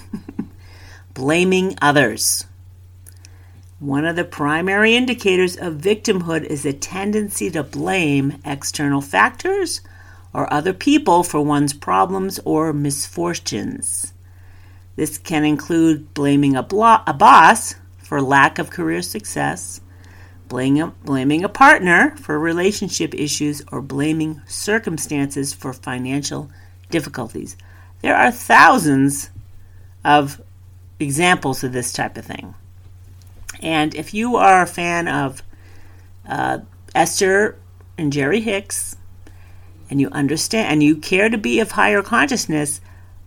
Blaming 1.14 1.76
others. 1.82 2.46
One 3.80 4.04
of 4.04 4.16
the 4.16 4.24
primary 4.24 4.96
indicators 4.96 5.56
of 5.56 5.74
victimhood 5.74 6.44
is 6.44 6.64
a 6.64 6.72
tendency 6.72 7.50
to 7.50 7.62
blame 7.62 8.38
external 8.44 9.00
factors 9.00 9.80
or 10.32 10.52
other 10.52 10.72
people 10.72 11.22
for 11.22 11.40
one's 11.40 11.72
problems 11.72 12.40
or 12.44 12.72
misfortunes. 12.72 14.12
This 14.96 15.18
can 15.18 15.44
include 15.44 16.14
blaming 16.14 16.56
a, 16.56 16.62
blo- 16.62 17.02
a 17.06 17.12
boss 17.12 17.74
for 17.98 18.22
lack 18.22 18.58
of 18.58 18.70
career 18.70 19.02
success, 19.02 19.80
blaming 20.48 20.80
a, 20.80 20.86
blaming 20.88 21.44
a 21.44 21.48
partner 21.48 22.16
for 22.16 22.38
relationship 22.38 23.14
issues, 23.14 23.62
or 23.72 23.80
blaming 23.80 24.42
circumstances 24.46 25.52
for 25.52 25.72
financial 25.72 26.50
difficulties. 26.90 27.56
There 28.02 28.16
are 28.16 28.30
thousands 28.30 29.30
of 30.04 30.40
examples 31.00 31.64
of 31.64 31.72
this 31.72 31.92
type 31.92 32.16
of 32.16 32.26
thing. 32.26 32.54
And 33.62 33.94
if 33.94 34.12
you 34.12 34.36
are 34.36 34.62
a 34.62 34.66
fan 34.66 35.08
of 35.08 35.42
uh, 36.28 36.58
Esther 36.94 37.56
and 37.96 38.12
Jerry 38.12 38.40
Hicks, 38.40 38.96
and 39.90 40.00
you 40.00 40.08
understand 40.10 40.68
and 40.68 40.82
you 40.82 40.96
care 40.96 41.28
to 41.28 41.38
be 41.38 41.60
of 41.60 41.72
higher 41.72 42.02
consciousness, 42.02 42.80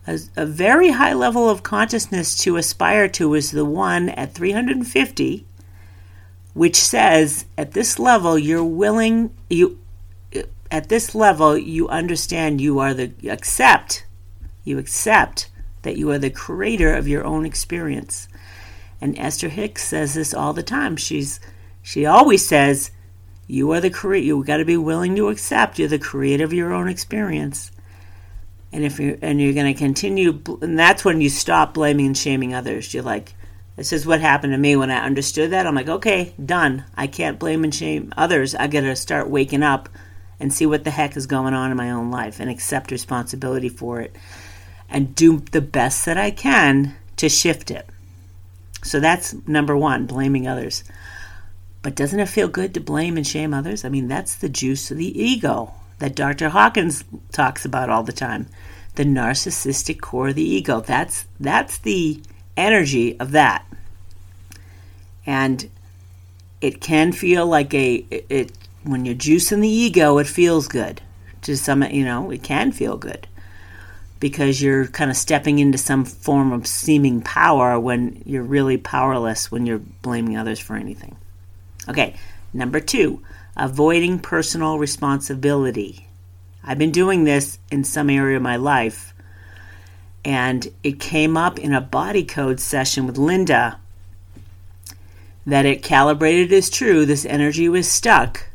a, 0.06 0.20
a 0.36 0.46
very 0.46 0.92
high 0.92 1.14
level 1.14 1.50
of 1.50 1.64
consciousness 1.64 2.38
to 2.40 2.58
aspire 2.58 3.08
to 3.10 3.34
is 3.34 3.52
the 3.52 3.66
one 3.66 4.10
at 4.10 4.34
350, 4.34 5.46
which 6.58 6.76
says 6.76 7.46
at 7.58 7.72
this 7.72 8.00
level 8.00 8.38
you're 8.38 8.64
willing 8.64 9.34
you 9.50 9.80
at 10.70 10.90
this 10.90 11.16
level 11.16 11.58
you 11.58 11.88
understand 11.88 12.60
you 12.60 12.80
are 12.80 12.94
the 12.94 13.12
accept 13.30 14.06
you 14.64 14.78
accept 14.78 15.50
that 15.84 15.98
you 15.98 16.12
are 16.12 16.20
the 16.20 16.30
creator 16.30 16.94
of 16.94 17.08
your 17.08 17.24
own 17.24 17.46
experience. 17.46 18.28
And 19.00 19.18
Esther 19.18 19.48
Hicks 19.48 19.88
says 19.88 20.16
this 20.16 20.34
all 20.34 20.52
the 20.52 20.62
time. 20.62 20.98
She's 20.98 21.40
she 21.82 22.06
always 22.06 22.46
says, 22.46 22.92
"You 23.48 23.72
are 23.72 23.80
the 23.80 23.90
creator. 23.90 24.26
You 24.26 24.44
got 24.44 24.58
to 24.58 24.66
be 24.66 24.76
willing 24.76 25.16
to 25.16 25.30
accept 25.30 25.80
you're 25.80 25.88
the 25.88 25.98
creator 25.98 26.44
of 26.44 26.52
your 26.52 26.74
own 26.74 26.90
experience." 26.90 27.72
And 28.74 28.84
if 28.84 29.00
you 29.00 29.18
and 29.22 29.40
you're 29.40 29.54
going 29.54 29.74
to 29.74 29.80
continue, 29.80 30.42
and 30.62 30.78
that's 30.78 31.06
when 31.06 31.22
you 31.22 31.30
stop 31.30 31.74
blaming 31.74 32.08
and 32.08 32.18
shaming 32.18 32.54
others. 32.54 32.94
You're 32.94 33.04
like, 33.04 33.34
"This 33.78 33.94
is 33.94 34.06
what 34.06 34.20
happened 34.20 34.52
to 34.52 34.58
me 34.58 34.76
when 34.76 34.92
I 34.92 35.06
understood 35.06 35.52
that." 35.52 35.66
I'm 35.66 35.76
like, 35.76 35.88
"Okay, 35.88 36.34
done. 36.44 36.84
I 36.98 37.08
can't 37.08 37.40
blame 37.40 37.64
and 37.64 37.74
shame 37.74 38.14
others. 38.18 38.54
I 38.54 38.68
got 38.68 38.82
to 38.82 38.96
start 38.98 39.30
waking 39.30 39.64
up." 39.64 39.88
And 40.40 40.54
see 40.54 40.68
what 40.68 40.84
the 40.84 40.92
heck 40.92 41.18
is 41.18 41.26
going 41.26 41.56
on 41.56 41.72
in 41.72 41.78
my 41.78 41.90
own 41.90 42.12
life 42.12 42.40
and 42.40 42.48
accept 42.48 42.92
responsibility 42.92 43.70
for 43.70 44.02
it 44.02 44.16
and 44.90 45.16
do 45.16 45.40
the 45.52 45.62
best 45.62 46.06
that 46.06 46.18
I 46.18 46.32
can 46.32 46.96
to 47.16 47.28
shift 47.28 47.72
it. 47.72 47.88
So 48.84 49.00
that's 49.00 49.36
number 49.48 49.76
one, 49.76 50.06
blaming 50.06 50.48
others. 50.48 50.84
But 51.82 51.96
doesn't 51.96 52.20
it 52.20 52.30
feel 52.30 52.48
good 52.48 52.74
to 52.74 52.80
blame 52.80 53.18
and 53.18 53.26
shame 53.26 53.54
others? 53.54 53.84
I 53.84 53.90
mean, 53.90 54.08
that's 54.08 54.36
the 54.36 54.50
juice 54.50 54.92
of 54.92 54.98
the 54.98 55.22
ego 55.22 55.74
that 56.00 56.16
Dr. 56.16 56.50
Hawkins 56.50 57.04
talks 57.32 57.66
about 57.66 57.90
all 57.90 58.04
the 58.04 58.14
time. 58.14 58.48
The 58.96 59.06
narcissistic 59.06 60.02
core 60.02 60.30
of 60.30 60.36
the 60.36 60.48
ego. 60.48 60.82
That's 60.82 61.26
that's 61.40 61.78
the 61.80 62.22
energy 62.58 63.20
of 63.20 63.32
that. 63.32 63.66
And 65.26 65.70
it 66.60 66.82
can 66.82 67.12
feel 67.12 67.46
like 67.46 67.74
a 67.74 68.06
it, 68.10 68.26
it 68.30 68.52
when 68.84 69.06
you're 69.06 69.16
juicing 69.16 69.62
the 69.62 69.70
ego, 69.70 70.18
it 70.18 70.28
feels 70.28 70.68
good. 70.68 71.02
To 71.44 71.56
some, 71.56 71.84
you 71.84 72.04
know, 72.04 72.32
it 72.32 72.44
can 72.44 72.72
feel 72.72 72.98
good 72.98 73.28
because 74.20 74.62
you're 74.62 74.88
kind 74.88 75.12
of 75.12 75.18
stepping 75.18 75.60
into 75.60 75.78
some 75.78 76.04
form 76.04 76.52
of 76.52 76.66
seeming 76.66 77.22
power 77.22 77.80
when 77.80 78.22
you're 78.26 78.44
really 78.44 78.78
powerless 78.78 79.52
when 79.52 79.66
you're 79.66 79.82
blaming 80.02 80.38
others 80.38 80.60
for 80.60 80.76
anything. 80.76 81.16
Okay, 81.88 82.16
number 82.54 82.80
two, 82.80 83.22
avoiding 83.56 84.20
personal 84.20 84.80
responsibility. 84.80 86.08
I've 86.64 86.80
been 86.80 86.92
doing 86.92 87.24
this 87.24 87.60
in 87.72 87.84
some 87.84 88.10
area 88.10 88.38
of 88.38 88.44
my 88.44 88.58
life, 88.58 89.14
and 90.28 90.68
it 90.84 91.00
came 91.00 91.36
up 91.36 91.58
in 91.58 91.74
a 91.74 91.82
body 91.82 92.24
code 92.24 92.60
session 92.60 93.08
with 93.08 93.18
Linda 93.18 93.80
that 95.48 95.66
it 95.66 95.82
calibrated 95.82 96.54
as 96.54 96.70
true. 96.70 97.04
This 97.04 97.26
energy 97.26 97.68
was 97.68 97.90
stuck, 97.90 98.48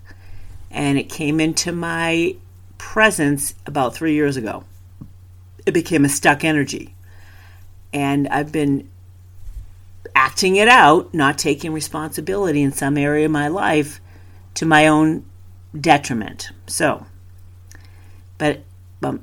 and 0.70 0.96
it 0.96 1.08
came 1.08 1.40
into 1.40 1.72
my 1.72 2.36
presence 2.78 3.54
about 3.66 3.94
three 3.94 4.14
years 4.14 4.36
ago 4.36 4.62
it 5.66 5.72
became 5.72 6.04
a 6.04 6.08
stuck 6.08 6.44
energy. 6.44 6.94
And 7.92 8.28
I've 8.28 8.52
been 8.52 8.88
acting 10.14 10.56
it 10.56 10.68
out, 10.68 11.12
not 11.14 11.38
taking 11.38 11.72
responsibility 11.72 12.62
in 12.62 12.72
some 12.72 12.96
area 12.96 13.26
of 13.26 13.32
my 13.32 13.48
life 13.48 14.00
to 14.54 14.66
my 14.66 14.86
own 14.86 15.24
detriment. 15.78 16.50
So, 16.66 17.06
but, 18.38 18.62
but, 19.00 19.20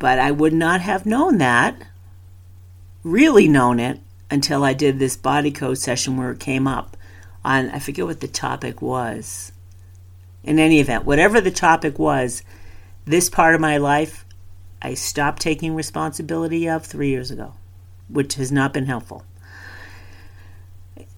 but 0.00 0.18
I 0.18 0.32
would 0.32 0.54
not 0.54 0.80
have 0.80 1.06
known 1.06 1.38
that, 1.38 1.80
really 3.04 3.46
known 3.46 3.78
it, 3.78 4.00
until 4.30 4.64
I 4.64 4.72
did 4.72 4.98
this 4.98 5.16
body 5.16 5.52
code 5.52 5.78
session 5.78 6.16
where 6.16 6.32
it 6.32 6.40
came 6.40 6.66
up 6.66 6.96
on, 7.44 7.70
I 7.70 7.78
forget 7.78 8.06
what 8.06 8.20
the 8.20 8.26
topic 8.26 8.82
was. 8.82 9.52
In 10.42 10.58
any 10.58 10.80
event, 10.80 11.04
whatever 11.04 11.40
the 11.40 11.50
topic 11.50 11.98
was, 11.98 12.42
this 13.04 13.28
part 13.28 13.54
of 13.54 13.60
my 13.60 13.76
life 13.76 14.24
I 14.82 14.94
stopped 14.94 15.42
taking 15.42 15.74
responsibility 15.74 16.66
of 16.66 16.86
three 16.86 17.10
years 17.10 17.30
ago, 17.30 17.52
which 18.08 18.34
has 18.34 18.50
not 18.50 18.72
been 18.72 18.86
helpful. 18.86 19.24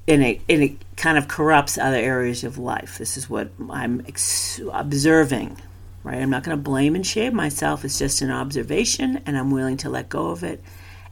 And 0.08 0.24
it, 0.24 0.40
and 0.48 0.62
it 0.62 0.96
kind 0.96 1.16
of 1.16 1.28
corrupts 1.28 1.78
other 1.78 1.96
areas 1.96 2.42
of 2.42 2.58
life. 2.58 2.98
This 2.98 3.16
is 3.16 3.30
what 3.30 3.52
I'm 3.70 4.02
ex- 4.08 4.60
observing, 4.72 5.58
right? 6.04 6.21
I'm 6.21 6.30
not 6.30 6.42
going 6.42 6.56
to 6.56 6.62
blame 6.62 6.94
and 6.94 7.06
shame 7.06 7.35
myself. 7.35 7.85
It's 7.85 7.99
just 7.99 8.23
an 8.23 8.30
observation, 8.30 9.21
and 9.26 9.37
I'm 9.37 9.50
willing 9.50 9.76
to 9.78 9.90
let 9.90 10.09
go 10.09 10.28
of 10.28 10.42
it. 10.42 10.62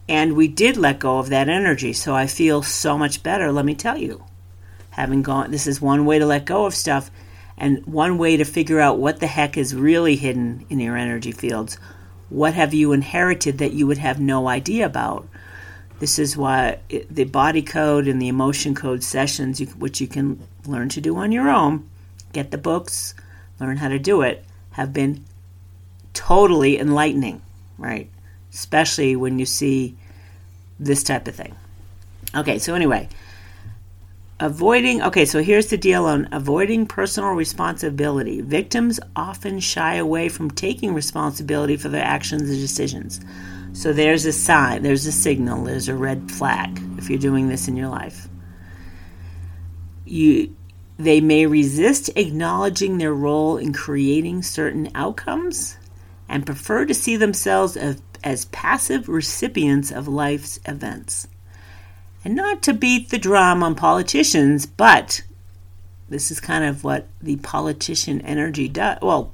And 0.09 0.35
we 0.35 0.49
did 0.49 0.77
let 0.77 0.99
go 0.99 1.19
of 1.19 1.29
that 1.29 1.49
energy, 1.49 1.93
so 1.93 2.15
I 2.15 2.27
feel 2.27 2.63
so 2.63 2.99
much 2.99 3.23
better, 3.23 3.53
let 3.53 3.65
me 3.65 3.75
tell 3.75 3.97
you. 3.97 4.25
Having 4.91 5.23
gone, 5.23 5.51
this 5.51 5.67
is 5.67 5.81
one 5.81 6.05
way 6.05 6.19
to 6.19 6.27
let 6.27 6.45
go 6.45 6.67
of 6.67 6.75
stuff, 6.75 7.11
and 7.57 7.85
one 7.87 8.19
way 8.19 8.37
to 8.37 8.45
figure 8.45 8.81
out 8.81 8.99
what 8.99 9.21
the 9.21 9.27
heck 9.27 9.57
is 9.57 9.75
really 9.75 10.17
hidden 10.17 10.67
in 10.69 10.81
your 10.81 10.97
energy 10.97 11.33
fields 11.33 11.79
what 12.31 12.55
have 12.55 12.73
you 12.73 12.93
inherited 12.93 13.59
that 13.59 13.73
you 13.73 13.87
would 13.87 13.99
have 13.99 14.21
no 14.21 14.49
idea 14.49 14.87
about? 14.87 15.29
This 15.99 16.19
is 16.19 16.37
why 16.37 16.79
the 16.89 17.25
body 17.25 17.61
code 17.61 18.09
and 18.09 18.23
the 18.23 18.29
emotion 18.29 18.75
code 18.75 19.03
sessions, 19.03 19.61
which 19.75 20.01
you 20.01 20.07
can 20.07 20.41
learn 20.65 20.89
to 20.91 21.01
do 21.01 21.17
on 21.17 21.33
your 21.33 21.51
own, 21.51 21.89
get 22.33 22.53
the 22.53 22.59
books, 22.59 23.15
learn 23.59 23.77
how 23.77 23.89
to 23.89 23.99
do 23.99 24.23
it, 24.23 24.45
have 24.73 24.93
been 24.93 25.25
totally 26.13 26.79
enlightening, 26.79 27.43
right? 27.79 28.11
Especially 28.53 29.17
when 29.17 29.39
you 29.39 29.47
see 29.47 29.97
this 30.79 31.03
type 31.03 31.29
of 31.29 31.35
thing. 31.35 31.55
Okay, 32.35 32.59
so 32.59 32.75
anyway, 32.75 33.09
avoiding, 34.39 35.03
okay, 35.03 35.25
so 35.25 35.43
here's 35.43 35.69
the 35.69 35.77
deal 35.77 36.07
on 36.07 36.29
avoiding 36.33 36.87
personal 36.87 37.31
responsibility. 37.31 38.41
Victims 38.41 39.01
often 39.17 39.61
shy 39.61 39.97
away 39.97 40.29
from 40.29 40.51
taking 40.51 40.95
responsibility 40.95 41.77
for 41.77 41.89
their 41.89 42.05
actions 42.05 42.43
and 42.43 42.59
decisions. 42.59 43.21
So 43.73 43.93
there's 43.93 44.27
a 44.27 44.33
sign, 44.33 44.83
there's 44.83 45.07
a 45.07 45.13
signal, 45.13 45.65
there's 45.65 45.89
a 45.89 45.95
red 45.95 46.31
flag 46.31 46.81
if 46.99 47.09
you're 47.09 47.19
doing 47.19 47.49
this 47.49 47.69
in 47.69 47.77
your 47.77 47.89
life. 47.89 48.29
You 50.05 50.55
they 51.01 51.21
may 51.21 51.47
resist 51.47 52.11
acknowledging 52.15 52.99
their 52.99 53.15
role 53.15 53.57
in 53.57 53.73
creating 53.73 54.43
certain 54.43 54.91
outcomes 54.95 55.79
and 56.29 56.45
prefer 56.45 56.85
to 56.85 56.93
see 56.93 57.17
themselves 57.17 57.75
as, 57.75 58.03
as 58.23 58.45
passive 58.47 59.09
recipients 59.09 59.91
of 59.91 60.07
life's 60.07 60.61
events. 60.67 61.27
And 62.23 62.35
not 62.35 62.63
to 62.65 62.75
beat 62.75 63.09
the 63.09 63.19
drum 63.19 63.63
on 63.63 63.75
politicians, 63.75 64.67
but 64.67 65.23
this 66.11 66.31
is 66.31 66.39
kind 66.39 66.65
of 66.65 66.85
what 66.85 67.07
the 67.23 67.37
politician 67.37 68.21
energy 68.21 68.69
does. 68.69 68.99
Well, 69.01 69.33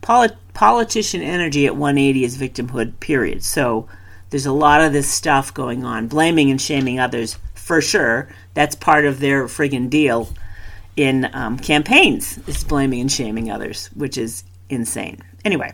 polit- 0.00 0.36
politician 0.54 1.20
energy 1.20 1.66
at 1.66 1.74
180 1.74 2.22
is 2.22 2.38
victimhood, 2.38 3.00
period. 3.00 3.42
So 3.42 3.88
there's 4.30 4.46
a 4.46 4.52
lot 4.52 4.82
of 4.82 4.92
this 4.92 5.10
stuff 5.10 5.52
going 5.52 5.84
on, 5.84 6.06
blaming 6.06 6.48
and 6.48 6.60
shaming 6.60 7.00
others 7.00 7.38
for 7.54 7.80
sure. 7.80 8.28
That's 8.54 8.76
part 8.76 9.04
of 9.04 9.18
their 9.18 9.46
friggin' 9.46 9.90
deal 9.90 10.28
in 10.98 11.30
um, 11.32 11.56
campaigns 11.58 12.38
is 12.48 12.64
blaming 12.64 13.00
and 13.00 13.10
shaming 13.10 13.50
others, 13.50 13.86
which 13.94 14.18
is 14.18 14.42
insane. 14.68 15.22
Anyway, 15.44 15.72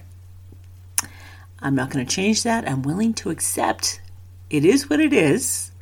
I'm 1.60 1.74
not 1.74 1.88
going 1.88 2.04
to 2.04 2.14
change 2.14 2.42
that. 2.42 2.68
I'm 2.68 2.82
willing 2.82 3.14
to 3.14 3.30
accept 3.30 4.02
it 4.50 4.66
is 4.66 4.90
what 4.90 5.00
it 5.00 5.14
is, 5.14 5.72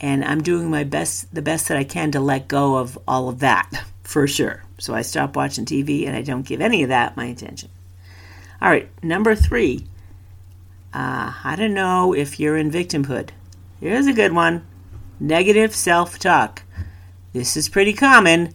and 0.00 0.24
I'm 0.24 0.40
doing 0.40 0.70
my 0.70 0.84
best, 0.84 1.34
the 1.34 1.42
best 1.42 1.66
that 1.68 1.76
I 1.76 1.82
can 1.82 2.12
to 2.12 2.20
let 2.20 2.46
go 2.46 2.76
of 2.76 2.96
all 3.08 3.28
of 3.28 3.40
that 3.40 3.70
for 4.04 4.28
sure. 4.28 4.62
So 4.78 4.94
I 4.94 5.02
stop 5.02 5.34
watching 5.34 5.64
TV 5.64 6.06
and 6.06 6.16
I 6.16 6.22
don't 6.22 6.46
give 6.46 6.60
any 6.60 6.84
of 6.84 6.90
that 6.90 7.16
my 7.16 7.26
attention. 7.26 7.70
All 8.62 8.70
right, 8.70 8.88
number 9.02 9.34
three. 9.34 9.84
Uh, 10.94 11.34
I 11.44 11.56
don't 11.56 11.74
know 11.74 12.14
if 12.14 12.38
you're 12.38 12.56
in 12.56 12.70
victimhood. 12.70 13.30
Here's 13.80 14.06
a 14.06 14.12
good 14.12 14.32
one 14.32 14.64
negative 15.20 15.74
self 15.74 16.20
talk. 16.20 16.62
This 17.38 17.56
is 17.56 17.68
pretty 17.68 17.92
common, 17.92 18.52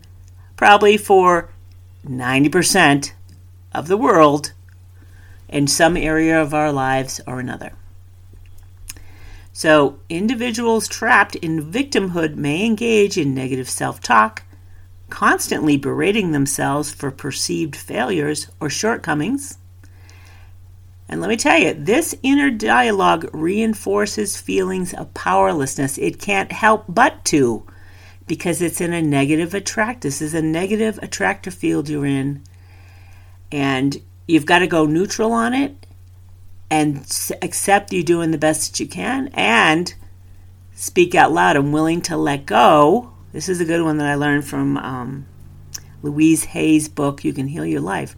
probably 0.57 0.97
for 0.97 1.49
90% 2.05 3.13
of 3.71 3.87
the 3.87 3.95
world 3.95 4.51
in 5.47 5.67
some 5.67 5.95
area 5.95 6.41
of 6.41 6.53
our 6.53 6.69
lives 6.69 7.21
or 7.25 7.39
another. 7.39 7.71
So, 9.53 9.99
individuals 10.09 10.89
trapped 10.89 11.35
in 11.35 11.71
victimhood 11.71 12.35
may 12.35 12.65
engage 12.65 13.17
in 13.17 13.33
negative 13.33 13.69
self 13.69 14.01
talk, 14.01 14.43
constantly 15.09 15.77
berating 15.77 16.33
themselves 16.33 16.91
for 16.91 17.09
perceived 17.09 17.77
failures 17.77 18.49
or 18.59 18.69
shortcomings. 18.69 19.59
And 21.07 21.21
let 21.21 21.29
me 21.29 21.37
tell 21.37 21.57
you, 21.57 21.73
this 21.73 22.13
inner 22.21 22.51
dialogue 22.51 23.29
reinforces 23.31 24.35
feelings 24.35 24.93
of 24.93 25.13
powerlessness. 25.13 25.97
It 25.97 26.19
can't 26.19 26.51
help 26.51 26.83
but 26.89 27.23
to 27.31 27.65
because 28.27 28.61
it's 28.61 28.81
in 28.81 28.93
a 28.93 29.01
negative 29.01 29.53
attract. 29.53 30.01
This 30.01 30.21
is 30.21 30.33
a 30.33 30.41
negative 30.41 30.99
attractor 31.01 31.51
field 31.51 31.89
you're 31.89 32.05
in. 32.05 32.43
And 33.51 34.01
you've 34.27 34.45
got 34.45 34.59
to 34.59 34.67
go 34.67 34.85
neutral 34.85 35.31
on 35.31 35.53
it 35.53 35.85
and 36.69 36.99
accept 37.41 37.93
you're 37.93 38.03
doing 38.03 38.31
the 38.31 38.37
best 38.37 38.71
that 38.71 38.79
you 38.79 38.87
can 38.87 39.27
and 39.33 39.93
speak 40.73 41.13
out 41.13 41.31
loud. 41.31 41.55
I'm 41.55 41.71
willing 41.71 42.01
to 42.03 42.17
let 42.17 42.45
go. 42.45 43.13
This 43.31 43.49
is 43.49 43.61
a 43.61 43.65
good 43.65 43.83
one 43.83 43.97
that 43.97 44.07
I 44.07 44.15
learned 44.15 44.45
from 44.45 44.77
um, 44.77 45.25
Louise 46.01 46.45
Hay's 46.45 46.89
book, 46.89 47.23
You 47.23 47.33
Can 47.33 47.47
Heal 47.47 47.65
Your 47.65 47.81
Life. 47.81 48.15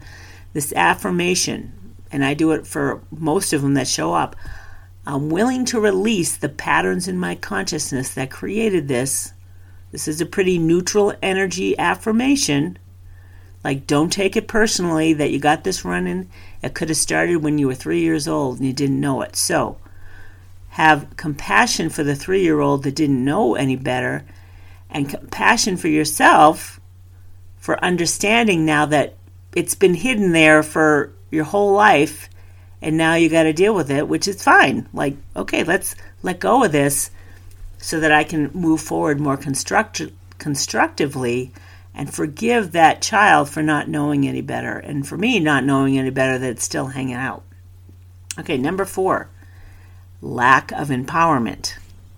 This 0.54 0.72
affirmation, 0.74 1.74
and 2.12 2.24
I 2.24 2.34
do 2.34 2.52
it 2.52 2.66
for 2.66 3.02
most 3.12 3.52
of 3.52 3.62
them 3.62 3.74
that 3.74 3.88
show 3.88 4.14
up. 4.14 4.36
I'm 5.06 5.30
willing 5.30 5.66
to 5.66 5.80
release 5.80 6.38
the 6.38 6.50
patterns 6.50 7.08
in 7.08 7.20
my 7.20 7.36
consciousness 7.36 8.14
that 8.14 8.32
created 8.32 8.88
this 8.88 9.34
this 9.96 10.10
is 10.10 10.20
a 10.20 10.26
pretty 10.26 10.60
neutral 10.60 11.14
energy 11.22 11.80
affirmation. 11.80 12.78
Like, 13.64 13.88
don't 13.88 14.12
take 14.12 14.36
it 14.36 14.46
personally 14.46 15.14
that 15.14 15.32
you 15.32 15.40
got 15.40 15.64
this 15.64 15.86
running. 15.86 16.30
It 16.62 16.74
could 16.74 16.90
have 16.90 16.98
started 16.98 17.38
when 17.38 17.58
you 17.58 17.68
were 17.68 17.76
three 17.76 18.02
years 18.02 18.28
old 18.28 18.58
and 18.58 18.68
you 18.68 18.74
didn't 18.74 19.00
know 19.00 19.22
it. 19.22 19.38
So, 19.38 19.78
have 20.72 21.16
compassion 21.16 21.90
for 21.90 22.04
the 22.04 22.14
three 22.14 22.44
year 22.44 22.60
old 22.60 22.84
that 22.84 22.96
didn't 22.96 23.24
know 23.24 23.56
any 23.56 23.78
better, 23.78 24.26
and 24.90 25.10
compassion 25.10 25.78
for 25.78 25.88
yourself 25.88 26.82
for 27.56 27.82
understanding 27.82 28.66
now 28.66 28.86
that 28.88 29.16
it's 29.56 29.76
been 29.76 29.94
hidden 29.94 30.34
there 30.34 30.62
for 30.62 31.14
your 31.32 31.46
whole 31.46 31.72
life 31.72 32.30
and 32.82 32.98
now 32.98 33.16
you 33.16 33.30
got 33.30 33.44
to 33.44 33.54
deal 33.54 33.74
with 33.74 33.90
it, 33.90 34.10
which 34.10 34.28
is 34.28 34.44
fine. 34.44 34.90
Like, 34.94 35.16
okay, 35.38 35.64
let's 35.64 35.96
let 36.22 36.42
go 36.42 36.66
of 36.66 36.74
this 36.74 37.12
so 37.86 38.00
that 38.00 38.12
I 38.12 38.24
can 38.24 38.50
move 38.52 38.82
forward 38.82 39.20
more 39.20 39.38
construct- 39.38 40.02
constructively 40.40 41.52
and 41.94 42.12
forgive 42.12 42.72
that 42.72 43.00
child 43.00 43.48
for 43.48 43.62
not 43.62 43.88
knowing 43.88 44.28
any 44.28 44.42
better, 44.42 44.80
and 44.80 45.08
for 45.08 45.20
me 45.20 45.40
not 45.40 45.64
knowing 45.64 45.96
any 45.96 46.10
better 46.10 46.40
that 46.40 46.50
it's 46.50 46.64
still 46.64 46.88
hanging 46.88 47.14
out. 47.14 47.44
Okay, 48.40 48.58
number 48.58 48.86
four, 48.86 49.30
lack 50.20 50.72
of 50.72 50.88
empowerment. 50.88 51.76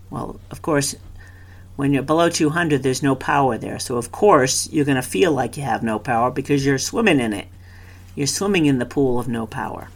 Well, 0.09 0.39
of 0.51 0.61
course, 0.61 0.95
when 1.75 1.91
you're 1.91 2.01
below 2.01 2.29
200, 2.29 2.81
there's 2.81 3.03
no 3.03 3.13
power 3.13 3.57
there. 3.57 3.77
So, 3.77 3.97
of 3.97 4.09
course, 4.09 4.69
you're 4.71 4.85
going 4.85 4.95
to 4.95 5.01
feel 5.01 5.33
like 5.33 5.57
you 5.57 5.63
have 5.63 5.83
no 5.83 5.99
power 5.99 6.31
because 6.31 6.65
you're 6.65 6.77
swimming 6.77 7.19
in 7.19 7.33
it. 7.33 7.49
You're 8.15 8.25
swimming 8.25 8.67
in 8.67 8.79
the 8.79 8.85
pool 8.85 9.19
of 9.19 9.27
no 9.27 9.45
power. 9.45 9.89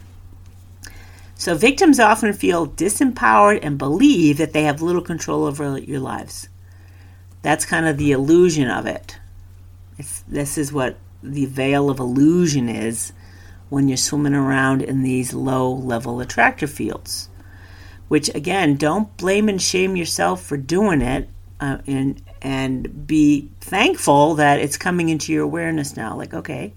So 1.42 1.56
victims 1.56 1.98
often 1.98 2.32
feel 2.34 2.68
disempowered 2.68 3.58
and 3.64 3.76
believe 3.76 4.38
that 4.38 4.52
they 4.52 4.62
have 4.62 4.80
little 4.80 5.02
control 5.02 5.44
over 5.44 5.76
your 5.76 5.98
lives. 5.98 6.48
That's 7.42 7.64
kind 7.66 7.88
of 7.88 7.96
the 7.96 8.12
illusion 8.12 8.70
of 8.70 8.86
it. 8.86 9.18
It's, 9.98 10.20
this 10.20 10.56
is 10.56 10.72
what 10.72 10.98
the 11.20 11.46
veil 11.46 11.90
of 11.90 11.98
illusion 11.98 12.68
is 12.68 13.12
when 13.70 13.88
you're 13.88 13.96
swimming 13.96 14.36
around 14.36 14.82
in 14.82 15.02
these 15.02 15.34
low 15.34 15.68
level 15.68 16.20
attractor 16.20 16.68
fields. 16.68 17.28
Which 18.06 18.32
again, 18.36 18.76
don't 18.76 19.16
blame 19.16 19.48
and 19.48 19.60
shame 19.60 19.96
yourself 19.96 20.44
for 20.44 20.56
doing 20.56 21.00
it, 21.00 21.28
uh, 21.58 21.78
and 21.88 22.22
and 22.40 23.04
be 23.04 23.48
thankful 23.60 24.36
that 24.36 24.60
it's 24.60 24.76
coming 24.76 25.08
into 25.08 25.32
your 25.32 25.42
awareness 25.42 25.96
now. 25.96 26.16
Like, 26.16 26.34
okay, 26.34 26.72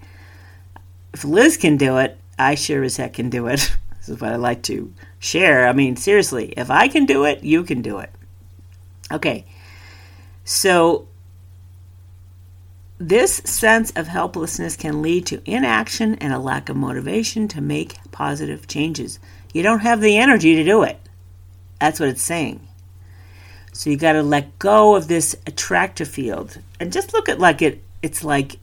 if 1.13 1.23
Liz 1.23 1.55
can 1.55 1.77
do 1.77 1.97
it, 1.97 2.17
I 2.39 2.55
sure 2.55 2.81
as 2.81 2.97
heck 2.97 3.13
can 3.13 3.29
do 3.29 3.45
it. 3.45 3.71
This 4.05 4.17
is 4.17 4.21
what 4.21 4.33
I 4.33 4.35
like 4.35 4.61
to 4.63 4.93
share. 5.17 5.67
I 5.67 5.73
mean, 5.73 5.95
seriously, 5.95 6.53
if 6.55 6.69
I 6.69 6.87
can 6.89 7.07
do 7.07 7.25
it, 7.25 7.43
you 7.43 7.63
can 7.63 7.81
do 7.81 7.97
it. 7.97 8.11
Okay. 9.11 9.45
So, 10.43 11.07
this 12.99 13.37
sense 13.37 13.91
of 13.95 14.05
helplessness 14.07 14.75
can 14.75 15.01
lead 15.01 15.25
to 15.25 15.41
inaction 15.49 16.15
and 16.15 16.31
a 16.31 16.37
lack 16.37 16.69
of 16.69 16.77
motivation 16.77 17.47
to 17.47 17.61
make 17.61 17.97
positive 18.11 18.67
changes. 18.67 19.17
You 19.53 19.63
don't 19.63 19.79
have 19.79 20.01
the 20.01 20.17
energy 20.17 20.55
to 20.55 20.63
do 20.63 20.83
it. 20.83 20.99
That's 21.79 21.99
what 21.99 22.09
it's 22.09 22.21
saying. 22.21 22.67
So 23.73 23.89
you 23.89 23.97
got 23.97 24.13
to 24.13 24.21
let 24.21 24.59
go 24.59 24.95
of 24.95 25.07
this 25.07 25.35
attractor 25.47 26.05
field 26.05 26.59
and 26.79 26.93
just 26.93 27.11
look 27.11 27.27
at 27.27 27.39
like 27.39 27.61
it 27.63 27.83
it's 28.03 28.23
like 28.23 28.59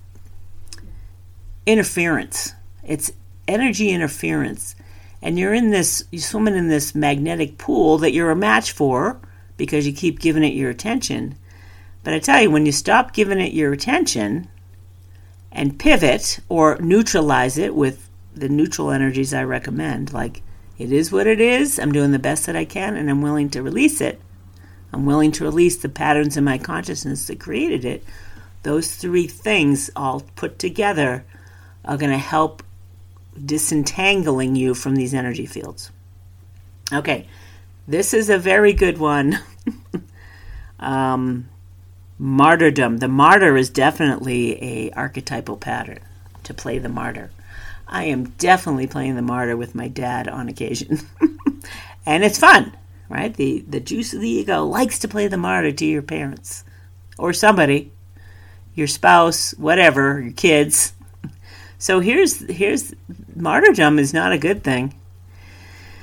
interference. 1.66 2.52
It's 2.84 3.12
energy 3.48 3.90
interference 3.90 4.76
and 5.22 5.38
you're 5.38 5.54
in 5.54 5.70
this, 5.70 6.04
you're 6.10 6.20
swimming 6.20 6.56
in 6.56 6.68
this 6.68 6.94
magnetic 6.94 7.56
pool 7.56 7.98
that 7.98 8.12
you're 8.12 8.30
a 8.30 8.36
match 8.36 8.72
for 8.72 9.20
because 9.56 9.86
you 9.86 9.92
keep 9.92 10.18
giving 10.18 10.42
it 10.42 10.54
your 10.54 10.70
attention. 10.70 11.36
But 12.02 12.14
I 12.14 12.18
tell 12.18 12.42
you, 12.42 12.50
when 12.50 12.66
you 12.66 12.72
stop 12.72 13.12
giving 13.12 13.40
it 13.40 13.52
your 13.52 13.72
attention 13.72 14.48
and 15.52 15.78
pivot 15.78 16.40
or 16.48 16.76
neutralize 16.80 17.56
it 17.58 17.74
with 17.74 18.08
the 18.34 18.48
neutral 18.48 18.90
energies 18.90 19.32
I 19.32 19.44
recommend, 19.44 20.12
like 20.12 20.42
it 20.78 20.90
is 20.90 21.12
what 21.12 21.28
it 21.28 21.40
is, 21.40 21.78
I'm 21.78 21.92
doing 21.92 22.10
the 22.10 22.18
best 22.18 22.46
that 22.46 22.56
I 22.56 22.64
can, 22.64 22.96
and 22.96 23.08
I'm 23.08 23.22
willing 23.22 23.50
to 23.50 23.62
release 23.62 24.00
it. 24.00 24.20
I'm 24.92 25.06
willing 25.06 25.30
to 25.32 25.44
release 25.44 25.76
the 25.76 25.88
patterns 25.88 26.36
in 26.36 26.44
my 26.44 26.58
consciousness 26.58 27.26
that 27.28 27.38
created 27.38 27.84
it. 27.84 28.04
Those 28.64 28.94
three 28.94 29.28
things 29.28 29.90
all 29.94 30.22
put 30.34 30.58
together 30.58 31.24
are 31.84 31.96
going 31.96 32.12
to 32.12 32.18
help 32.18 32.62
disentangling 33.44 34.56
you 34.56 34.74
from 34.74 34.96
these 34.96 35.14
energy 35.14 35.46
fields. 35.46 35.90
Okay, 36.92 37.26
this 37.86 38.12
is 38.12 38.28
a 38.28 38.38
very 38.38 38.72
good 38.72 38.98
one. 38.98 39.38
um, 40.78 41.48
martyrdom. 42.18 42.98
The 42.98 43.08
martyr 43.08 43.56
is 43.56 43.70
definitely 43.70 44.62
a 44.62 44.90
archetypal 44.92 45.56
pattern 45.56 46.00
to 46.44 46.54
play 46.54 46.78
the 46.78 46.88
martyr. 46.88 47.30
I 47.88 48.04
am 48.04 48.30
definitely 48.30 48.86
playing 48.86 49.16
the 49.16 49.22
martyr 49.22 49.56
with 49.56 49.74
my 49.74 49.88
dad 49.88 50.28
on 50.28 50.48
occasion. 50.48 51.00
and 52.06 52.24
it's 52.24 52.38
fun, 52.38 52.76
right? 53.08 53.34
The 53.34 53.64
the 53.68 53.80
juice 53.80 54.14
of 54.14 54.20
the 54.20 54.28
ego 54.28 54.64
likes 54.64 54.98
to 55.00 55.08
play 55.08 55.26
the 55.26 55.36
martyr 55.36 55.72
to 55.72 55.86
your 55.86 56.02
parents 56.02 56.64
or 57.18 57.32
somebody, 57.32 57.92
your 58.74 58.86
spouse, 58.86 59.52
whatever, 59.52 60.20
your 60.20 60.32
kids. 60.32 60.94
So 61.82 61.98
here's 61.98 62.38
here's 62.48 62.94
martyrdom 63.34 63.98
is 63.98 64.14
not 64.14 64.30
a 64.30 64.38
good 64.38 64.62
thing. 64.62 64.94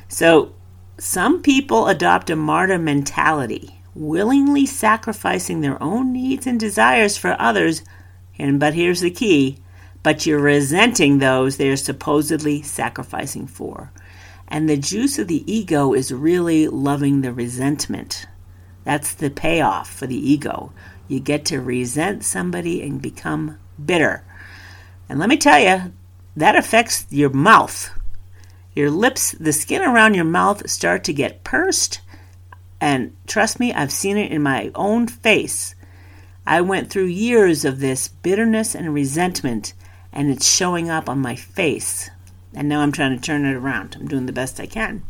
So 0.09 0.53
some 0.97 1.41
people 1.41 1.87
adopt 1.87 2.29
a 2.29 2.35
martyr 2.35 2.77
mentality, 2.77 3.79
willingly 3.95 4.65
sacrificing 4.65 5.61
their 5.61 5.81
own 5.81 6.11
needs 6.11 6.45
and 6.45 6.59
desires 6.59 7.15
for 7.15 7.33
others. 7.39 7.81
And 8.37 8.59
but 8.59 8.73
here's 8.73 8.99
the 8.99 9.09
key, 9.09 9.59
but 10.03 10.25
you're 10.25 10.41
resenting 10.41 11.19
those 11.19 11.55
they're 11.55 11.77
supposedly 11.77 12.61
sacrificing 12.61 13.47
for. 13.47 13.93
And 14.49 14.67
the 14.67 14.75
juice 14.75 15.17
of 15.17 15.29
the 15.29 15.49
ego 15.49 15.93
is 15.93 16.11
really 16.11 16.67
loving 16.67 17.21
the 17.21 17.31
resentment. 17.31 18.25
That's 18.83 19.13
the 19.13 19.29
payoff 19.29 19.89
for 19.89 20.07
the 20.07 20.29
ego. 20.29 20.73
You 21.07 21.21
get 21.21 21.45
to 21.45 21.61
resent 21.61 22.25
somebody 22.25 22.81
and 22.81 23.01
become 23.01 23.57
bitter. 23.81 24.25
And 25.09 25.19
let 25.19 25.27
me 25.27 25.37
tell 25.37 25.59
you, 25.59 25.91
that 26.35 26.55
affects 26.55 27.05
your 27.09 27.31
mouth. 27.31 27.89
Your 28.75 28.91
lips, 28.91 29.31
the 29.31 29.51
skin 29.51 29.81
around 29.81 30.13
your 30.13 30.23
mouth 30.23 30.69
start 30.69 31.03
to 31.05 31.13
get 31.13 31.43
pursed. 31.43 31.99
And 32.79 33.15
trust 33.27 33.59
me, 33.59 33.73
I've 33.73 33.91
seen 33.91 34.17
it 34.17 34.31
in 34.31 34.41
my 34.41 34.71
own 34.75 35.07
face. 35.07 35.75
I 36.45 36.61
went 36.61 36.89
through 36.89 37.05
years 37.05 37.65
of 37.65 37.79
this 37.79 38.07
bitterness 38.07 38.75
and 38.75 38.93
resentment, 38.93 39.73
and 40.13 40.29
it's 40.29 40.47
showing 40.47 40.89
up 40.89 41.09
on 41.09 41.19
my 41.19 41.35
face. 41.35 42.09
And 42.53 42.69
now 42.69 42.81
I'm 42.81 42.91
trying 42.91 43.15
to 43.15 43.21
turn 43.21 43.45
it 43.45 43.55
around. 43.55 43.97
I'm 43.99 44.07
doing 44.07 44.27
the 44.27 44.31
best 44.31 44.59
I 44.59 44.65
can. 44.65 45.03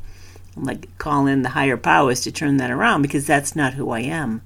I'm 0.57 0.63
like 0.63 0.97
calling 0.97 1.31
in 1.31 1.41
the 1.43 1.49
higher 1.49 1.77
powers 1.77 2.21
to 2.21 2.31
turn 2.31 2.57
that 2.57 2.71
around 2.71 3.01
because 3.01 3.27
that's 3.27 3.55
not 3.55 3.75
who 3.75 3.91
I 3.91 4.01
am. 4.01 4.41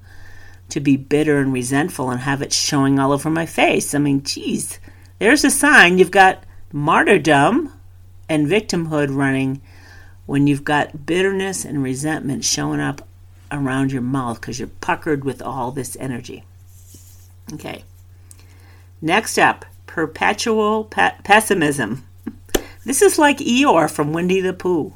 To 0.70 0.80
be 0.80 0.96
bitter 0.96 1.38
and 1.38 1.52
resentful 1.52 2.10
and 2.10 2.20
have 2.20 2.42
it 2.42 2.52
showing 2.52 2.98
all 2.98 3.12
over 3.12 3.30
my 3.30 3.46
face. 3.46 3.94
I 3.94 3.98
mean, 3.98 4.22
geez, 4.22 4.78
there's 5.18 5.44
a 5.44 5.50
sign 5.50 5.98
you've 5.98 6.10
got 6.10 6.44
martyrdom 6.72 7.72
and 8.28 8.46
victimhood 8.46 9.14
running 9.14 9.60
when 10.26 10.46
you've 10.46 10.64
got 10.64 11.06
bitterness 11.06 11.64
and 11.64 11.82
resentment 11.82 12.44
showing 12.44 12.80
up 12.80 13.06
around 13.52 13.92
your 13.92 14.02
mouth 14.02 14.40
because 14.40 14.58
you're 14.58 14.68
puckered 14.80 15.24
with 15.24 15.40
all 15.42 15.70
this 15.70 15.96
energy. 16.00 16.44
Okay. 17.52 17.84
Next 19.00 19.38
up, 19.38 19.64
perpetual 19.86 20.84
pe- 20.84 21.16
pessimism. 21.22 22.04
This 22.84 23.00
is 23.00 23.18
like 23.18 23.38
Eeyore 23.38 23.90
from 23.90 24.12
Winnie 24.12 24.42
the 24.42 24.52
Pooh, 24.52 24.92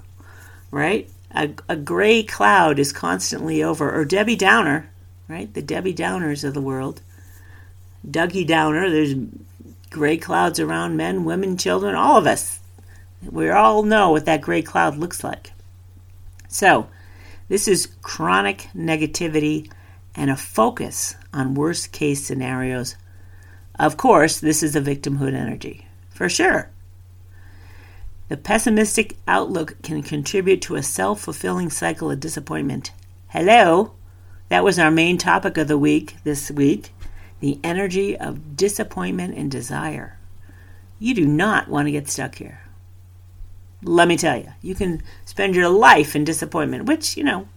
right? 0.71 1.09
A, 1.35 1.51
a 1.71 1.77
gray 1.77 2.23
cloud 2.23 2.79
is 2.79 2.93
constantly 2.93 3.63
over, 3.63 3.91
or 3.91 4.05
Debbie 4.05 4.37
Downer, 4.37 4.91
right? 5.27 5.53
The 5.55 5.63
Debbie 5.63 5.95
Downers 5.95 6.45
of 6.45 6.53
the 6.53 6.61
world. 6.61 7.01
Dougie 8.07 8.47
Downer, 8.47 8.91
there's 8.91 9.15
gray 9.91 10.17
clouds 10.17 10.61
around 10.61 10.97
men, 10.97 11.25
women, 11.25 11.57
children, 11.57 11.95
all 11.95 12.17
of 12.17 12.27
us. 12.27 12.61
We 13.23 13.51
all 13.51 13.83
know 13.83 14.11
what 14.11 14.27
that 14.27 14.43
gray 14.43 14.63
cloud 14.63 14.97
looks 14.97 15.25
like. 15.25 15.53
So, 16.49 16.89
this 17.49 17.67
is 17.67 17.89
chronic 18.03 18.69
negativity 18.75 19.71
and 20.15 20.31
a 20.31 20.37
focus 20.37 21.15
on 21.33 21.55
worst 21.55 21.93
case 21.93 22.25
scenarios. 22.25 22.97
Of 23.79 23.97
course, 23.97 24.41
this 24.41 24.63
is 24.63 24.75
a 24.75 24.81
victimhood 24.81 25.35
energy, 25.35 25.87
for 26.11 26.29
sure. 26.29 26.71
The 28.29 28.37
pessimistic 28.37 29.17
outlook 29.27 29.81
can 29.83 30.03
contribute 30.03 30.61
to 30.63 30.75
a 30.77 30.83
self 30.83 31.21
fulfilling 31.21 31.71
cycle 31.71 32.11
of 32.11 32.21
disappointment. 32.21 32.93
Hello? 33.29 33.93
That 34.49 34.65
was 34.65 34.79
our 34.79 34.91
main 34.91 35.19
topic 35.19 35.57
of 35.57 35.69
the 35.69 35.79
week 35.79 36.17
this 36.25 36.51
week 36.51 36.93
the 37.41 37.59
energy 37.63 38.17
of 38.17 38.57
disappointment 38.57 39.37
and 39.37 39.51
desire. 39.51 40.19
You 40.99 41.15
do 41.15 41.27
not 41.27 41.69
want 41.69 41.87
to 41.87 41.93
get 41.93 42.09
stuck 42.09 42.37
here. 42.37 42.61
Let 43.83 44.09
me 44.09 44.17
tell 44.17 44.37
you, 44.37 44.53
you 44.61 44.75
can 44.75 45.03
spend 45.25 45.55
your 45.55 45.69
life 45.69 46.17
in 46.17 46.25
disappointment, 46.25 46.87
which, 46.87 47.17
you 47.17 47.23
know, 47.23 47.49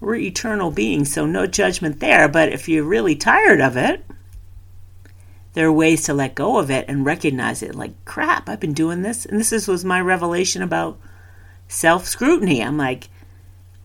we're 0.00 0.16
eternal 0.16 0.70
beings, 0.70 1.12
so 1.12 1.26
no 1.26 1.46
judgment 1.46 2.00
there. 2.00 2.28
But 2.28 2.50
if 2.50 2.68
you're 2.68 2.84
really 2.84 3.14
tired 3.14 3.60
of 3.60 3.76
it, 3.76 4.04
there 5.52 5.66
are 5.66 5.72
ways 5.72 6.04
to 6.04 6.14
let 6.14 6.34
go 6.34 6.58
of 6.58 6.70
it 6.70 6.86
and 6.88 7.04
recognize 7.04 7.62
it. 7.62 7.74
Like, 7.74 8.04
crap, 8.06 8.48
I've 8.48 8.60
been 8.60 8.72
doing 8.72 9.02
this. 9.02 9.26
And 9.26 9.38
this 9.38 9.52
is, 9.52 9.68
was 9.68 9.84
my 9.84 10.00
revelation 10.00 10.62
about 10.62 10.98
self 11.68 12.06
scrutiny. 12.06 12.62
I'm 12.62 12.78
like, 12.78 13.08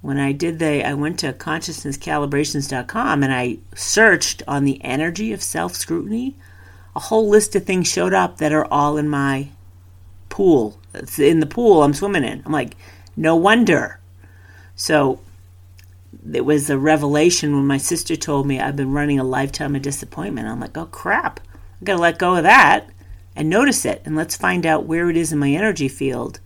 when 0.06 0.20
I 0.20 0.34
did 0.34 0.60
the, 0.60 0.88
I 0.88 0.94
went 0.94 1.18
to 1.20 1.34
consciousnesscalibrations.com 1.34 3.24
and 3.24 3.34
I 3.34 3.58
searched 3.74 4.44
on 4.48 4.64
the 4.64 4.80
energy 4.84 5.34
of 5.34 5.42
self 5.42 5.74
scrutiny. 5.74 6.36
A 6.96 7.00
whole 7.00 7.28
list 7.28 7.56
of 7.56 7.66
things 7.66 7.88
showed 7.88 8.14
up 8.14 8.38
that 8.38 8.54
are 8.54 8.68
all 8.72 8.98
in 8.98 9.10
my 9.10 9.48
pool. 10.30 10.78
It's 10.94 11.18
in 11.18 11.40
the 11.40 11.48
pool 11.48 11.82
I'm 11.82 11.96
swimming 11.96 12.24
in. 12.24 12.44
I'm 12.46 12.52
like, 12.52 12.78
no 13.18 13.36
wonder. 13.36 14.00
So 14.76 15.22
it 16.32 16.46
was 16.46 16.70
a 16.70 16.78
revelation 16.78 17.56
when 17.56 17.66
my 17.66 17.78
sister 17.78 18.16
told 18.16 18.46
me 18.46 18.60
I've 18.60 18.76
been 18.76 18.94
running 18.94 19.18
a 19.18 19.24
lifetime 19.24 19.76
of 19.76 19.82
disappointment. 19.82 20.48
I'm 20.48 20.60
like, 20.60 20.78
oh 20.78 20.86
crap, 20.86 21.40
I 21.82 21.84
gotta 21.84 22.00
let 22.00 22.20
go 22.20 22.36
of 22.36 22.44
that 22.44 22.88
and 23.36 23.50
notice 23.50 23.86
it 23.86 24.04
and 24.06 24.16
let's 24.16 24.38
find 24.38 24.68
out 24.68 24.86
where 24.86 25.10
it 25.10 25.18
is 25.18 25.34
in 25.34 25.40
my 25.40 25.50
energy 25.50 25.88
field 25.88 26.40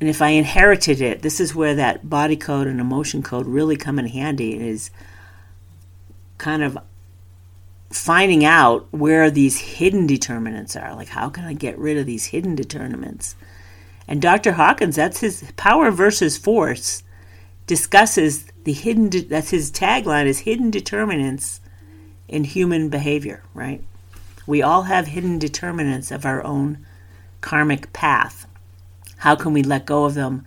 and 0.00 0.08
if 0.08 0.22
I 0.22 0.30
inherited 0.30 1.02
it, 1.02 1.20
this 1.20 1.40
is 1.40 1.54
where 1.54 1.74
that 1.74 2.08
body 2.08 2.36
code 2.36 2.66
and 2.66 2.80
emotion 2.80 3.22
code 3.22 3.46
really 3.46 3.76
come 3.76 3.98
in 3.98 4.06
handy 4.06 4.58
is 4.58 4.90
kind 6.38 6.62
of 6.62 6.78
finding 7.90 8.44
out 8.44 8.86
where 8.92 9.30
these 9.30 9.58
hidden 9.58 10.06
determinants 10.06 10.74
are. 10.74 10.94
Like, 10.94 11.08
how 11.08 11.28
can 11.28 11.44
I 11.44 11.52
get 11.52 11.78
rid 11.78 11.98
of 11.98 12.06
these 12.06 12.26
hidden 12.26 12.54
determinants? 12.54 13.36
And 14.08 14.22
Dr. 14.22 14.52
Hawkins, 14.52 14.96
that's 14.96 15.20
his 15.20 15.44
power 15.56 15.90
versus 15.90 16.38
force, 16.38 17.02
discusses 17.66 18.46
the 18.64 18.72
hidden, 18.72 19.10
de- 19.10 19.20
that's 19.20 19.50
his 19.50 19.70
tagline 19.70 20.26
is 20.26 20.40
hidden 20.40 20.70
determinants 20.70 21.60
in 22.26 22.44
human 22.44 22.88
behavior, 22.88 23.42
right? 23.52 23.84
We 24.46 24.62
all 24.62 24.82
have 24.82 25.08
hidden 25.08 25.38
determinants 25.38 26.10
of 26.10 26.24
our 26.24 26.42
own 26.44 26.84
karmic 27.40 27.92
path. 27.92 28.46
How 29.20 29.36
can 29.36 29.52
we 29.52 29.62
let 29.62 29.84
go 29.84 30.04
of 30.04 30.14
them, 30.14 30.46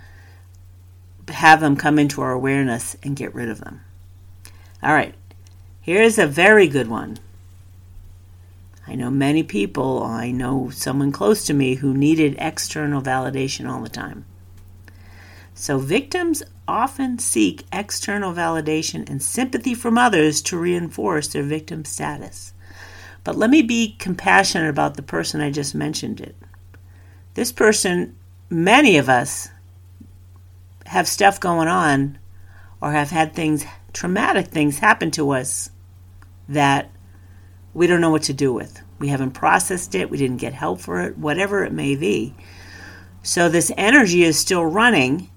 have 1.27 1.62
them 1.62 1.75
come 1.75 1.99
into 1.99 2.21
our 2.21 2.31
awareness, 2.31 2.97
and 3.03 3.15
get 3.15 3.33
rid 3.36 3.47
of 3.47 3.59
them? 3.59 3.81
All 4.81 4.93
right, 4.93 5.13
here's 5.79 6.17
a 6.17 6.25
very 6.25 6.67
good 6.67 6.88
one. 6.88 7.19
I 8.88 8.95
know 8.95 9.12
many 9.12 9.43
people, 9.43 10.01
I 10.01 10.31
know 10.31 10.71
someone 10.71 11.12
close 11.12 11.45
to 11.45 11.53
me 11.53 11.75
who 11.75 11.93
needed 11.93 12.36
external 12.39 12.99
validation 12.99 13.69
all 13.69 13.81
the 13.81 13.89
time. 13.89 14.25
So, 15.53 15.77
victims 15.77 16.41
often 16.67 17.19
seek 17.19 17.65
external 17.71 18.33
validation 18.33 19.07
and 19.07 19.21
sympathy 19.21 19.75
from 19.75 19.99
others 19.99 20.41
to 20.43 20.57
reinforce 20.57 21.27
their 21.27 21.43
victim 21.43 21.86
status. 21.86 22.53
But 23.23 23.36
let 23.36 23.51
me 23.51 23.62
be 23.62 23.95
compassionate 23.99 24.71
about 24.71 24.95
the 24.95 25.03
person 25.03 25.41
I 25.41 25.51
just 25.51 25.75
mentioned 25.75 26.19
it. 26.19 26.36
This 27.36 27.51
person 27.51 28.15
many 28.53 28.97
of 28.97 29.09
us 29.09 29.49
have 30.85 31.07
stuff 31.07 31.39
going 31.39 31.67
on 31.67 32.19
or 32.81 32.91
have 32.91 33.09
had 33.09 33.33
things, 33.33 33.65
traumatic 33.93 34.47
things 34.47 34.79
happen 34.79 35.11
to 35.11 35.31
us 35.31 35.69
that 36.47 36.91
we 37.73 37.87
don't 37.87 38.01
know 38.01 38.11
what 38.11 38.23
to 38.23 38.33
do 38.33 38.53
with. 38.53 38.81
We 38.99 39.07
haven't 39.07 39.31
processed 39.31 39.95
it, 39.95 40.09
we 40.09 40.17
didn't 40.17 40.37
get 40.37 40.53
help 40.53 40.79
for 40.79 41.01
it, 41.01 41.17
whatever 41.17 41.65
it 41.65 41.73
may 41.73 41.95
be. 41.95 42.35
So 43.23 43.49
this 43.49 43.71
energy 43.77 44.23
is 44.23 44.37
still 44.37 44.65
running, 44.65 45.29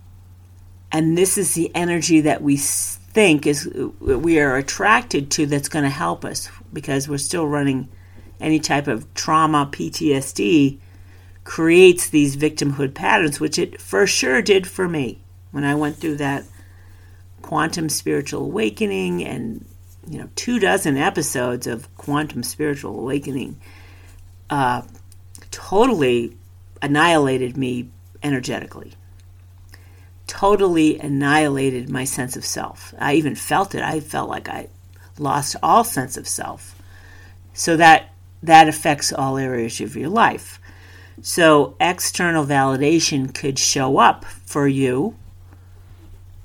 and 0.93 1.17
this 1.17 1.39
is 1.39 1.55
the 1.55 1.71
energy 1.75 2.21
that 2.23 2.43
we 2.43 2.57
think 2.57 3.47
is 3.47 3.67
we 4.01 4.39
are 4.41 4.57
attracted 4.57 5.31
to 5.33 5.47
that's 5.47 5.69
going 5.69 5.85
to 5.85 5.91
help 5.91 6.25
us 6.25 6.51
because 6.73 7.09
we're 7.09 7.19
still 7.19 7.47
running 7.47 7.89
any 8.41 8.59
type 8.59 8.89
of 8.89 9.13
trauma, 9.15 9.69
PTSD 9.73 10.81
creates 11.47 12.09
these 12.09 12.37
victimhood 12.37 12.93
patterns, 12.93 13.39
which 13.39 13.57
it 13.57 13.81
for 13.81 14.05
sure 14.05 14.43
did 14.43 14.67
for 14.67 14.89
me 14.89 15.23
when 15.53 15.63
I 15.63 15.77
went 15.77 15.97
through 15.97 16.17
that 16.17 16.45
quantum 17.41 17.89
spiritual 17.89 18.43
awakening 18.43 19.25
and 19.25 19.65
you 20.09 20.19
know 20.19 20.29
two 20.35 20.59
dozen 20.59 20.97
episodes 20.97 21.69
of 21.69 21.97
quantum 21.97 22.43
spiritual 22.43 22.99
awakening 22.99 23.61
uh, 24.51 24.83
totally 25.53 26.37
annihilated 26.83 27.57
me 27.57 27.91
energetically. 28.25 28.95
Totally 30.27 30.99
annihilated 30.99 31.89
my 31.89 32.03
sense 32.03 32.37
of 32.37 32.45
self. 32.45 32.93
I 32.99 33.15
even 33.15 33.37
felt 33.37 33.77
it. 33.77 33.83
I 33.83 34.01
felt 34.01 34.29
like 34.29 34.49
i 34.49 34.69
lost 35.17 35.55
all 35.63 35.85
sense 35.85 36.17
of 36.17 36.27
self. 36.27 36.75
So 37.55 37.77
that 37.77 38.13
that 38.43 38.69
affects 38.69 39.13
all 39.13 39.39
areas 39.39 39.81
of 39.81 39.95
your 39.95 40.11
life 40.11 40.61
So, 41.23 41.77
external 41.81 42.45
validation 42.45 43.35
could 43.35 43.59
show 43.59 43.99
up 43.99 44.25
for 44.25 44.69
you 44.69 45.17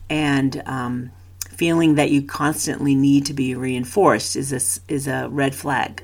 and 0.10 0.64
um, 0.66 1.12
feeling 1.50 1.96
that 1.96 2.10
you 2.10 2.24
constantly 2.24 2.96
need 2.96 3.26
to 3.26 3.34
be 3.34 3.54
reinforced 3.54 4.36
is 4.36 4.52
a, 4.52 4.92
is 4.94 5.08
a 5.08 5.28
red 5.30 5.54
flag. 5.54 6.04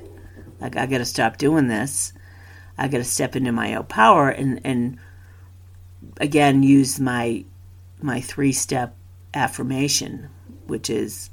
Like, 0.60 0.76
I 0.76 0.86
got 0.86 0.98
to 0.98 1.04
stop 1.04 1.38
doing 1.38 1.68
this. 1.68 2.12
I 2.76 2.88
got 2.88 2.98
to 2.98 3.04
step 3.04 3.34
into 3.34 3.52
my 3.52 3.74
own 3.74 3.84
power 3.84 4.28
and, 4.28 4.60
and 4.64 4.98
again 6.20 6.62
use 6.62 7.00
my 7.00 7.44
my 8.00 8.20
three 8.20 8.52
step 8.52 8.94
affirmation, 9.34 10.28
which 10.66 10.88
is 10.88 11.30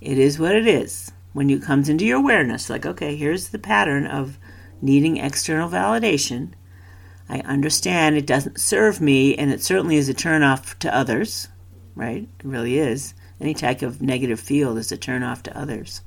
it 0.00 0.18
is 0.18 0.38
what 0.38 0.56
it 0.56 0.66
is. 0.66 1.12
When 1.32 1.50
it 1.50 1.62
comes 1.62 1.88
into 1.88 2.04
your 2.04 2.18
awareness, 2.18 2.68
like, 2.70 2.86
okay, 2.86 3.14
here's 3.14 3.50
the 3.50 3.58
pattern 3.58 4.06
of 4.06 4.38
needing 4.82 5.18
external 5.18 5.68
validation. 5.68 6.50
I 7.28 7.40
understand 7.40 8.16
it 8.16 8.26
doesn't 8.26 8.60
serve 8.60 9.00
me, 9.00 9.36
and 9.36 9.50
it 9.50 9.62
certainly 9.62 9.96
is 9.96 10.08
a 10.08 10.14
turnoff 10.14 10.78
to 10.78 10.94
others, 10.94 11.48
right? 11.94 12.22
It 12.22 12.44
really 12.44 12.78
is. 12.78 13.14
Any 13.40 13.54
type 13.54 13.82
of 13.82 14.00
negative 14.00 14.40
field 14.40 14.78
is 14.78 14.90
a 14.90 14.96
turnoff 14.96 15.42
to 15.42 15.56
others. 15.56 16.00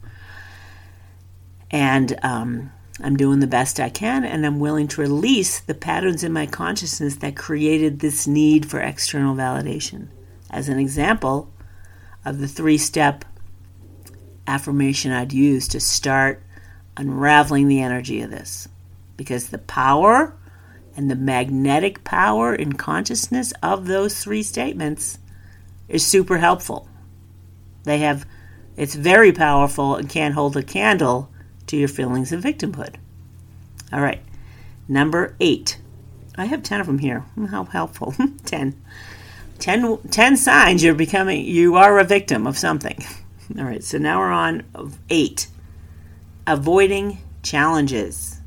And 1.69 2.19
um, 2.23 2.71
I'm 3.01 3.15
doing 3.15 3.39
the 3.39 3.47
best 3.47 3.79
I 3.79 3.89
can, 3.89 4.23
and 4.25 4.45
I'm 4.45 4.59
willing 4.59 4.87
to 4.89 5.01
release 5.01 5.59
the 5.59 5.73
patterns 5.73 6.23
in 6.23 6.33
my 6.33 6.45
consciousness 6.45 7.15
that 7.17 7.35
created 7.35 7.99
this 7.99 8.27
need 8.27 8.65
for 8.65 8.79
external 8.79 9.35
validation. 9.35 10.07
As 10.49 10.67
an 10.67 10.79
example 10.79 11.53
of 12.25 12.39
the 12.39 12.47
three 12.47 12.77
step 12.77 13.25
affirmation 14.47 15.11
I'd 15.11 15.33
use 15.33 15.67
to 15.69 15.79
start 15.79 16.43
unraveling 16.97 17.67
the 17.67 17.81
energy 17.81 18.21
of 18.21 18.31
this. 18.31 18.67
Because 19.17 19.49
the 19.49 19.59
power 19.59 20.35
and 20.95 21.09
the 21.09 21.15
magnetic 21.15 22.03
power 22.03 22.53
and 22.53 22.77
consciousness 22.77 23.53
of 23.63 23.87
those 23.87 24.21
three 24.21 24.43
statements 24.43 25.19
is 25.87 26.05
super 26.05 26.37
helpful. 26.37 26.87
They 27.83 27.99
have, 27.99 28.25
it's 28.77 28.95
very 28.95 29.31
powerful 29.31 29.95
and 29.95 30.09
can't 30.09 30.33
hold 30.33 30.55
a 30.57 30.63
candle 30.63 31.29
to 31.67 31.77
your 31.77 31.87
feelings 31.87 32.31
of 32.31 32.43
victimhood. 32.43 32.95
All 33.91 34.01
right, 34.01 34.21
number 34.87 35.35
eight. 35.39 35.77
I 36.37 36.45
have 36.45 36.63
10 36.63 36.81
of 36.81 36.87
them 36.87 36.99
here. 36.99 37.19
Hmm, 37.35 37.45
how 37.45 37.65
helpful. 37.65 38.13
10. 38.45 38.81
10, 39.59 39.97
10 40.09 40.37
signs 40.37 40.83
you're 40.83 40.95
becoming, 40.95 41.45
you 41.45 41.75
are 41.75 41.99
a 41.99 42.03
victim 42.03 42.47
of 42.47 42.57
something. 42.57 42.97
All 43.57 43.65
right, 43.65 43.83
so 43.83 43.97
now 43.97 44.19
we're 44.19 44.31
on 44.31 44.63
eight. 45.09 45.47
Avoiding 46.47 47.19
challenges. 47.43 48.40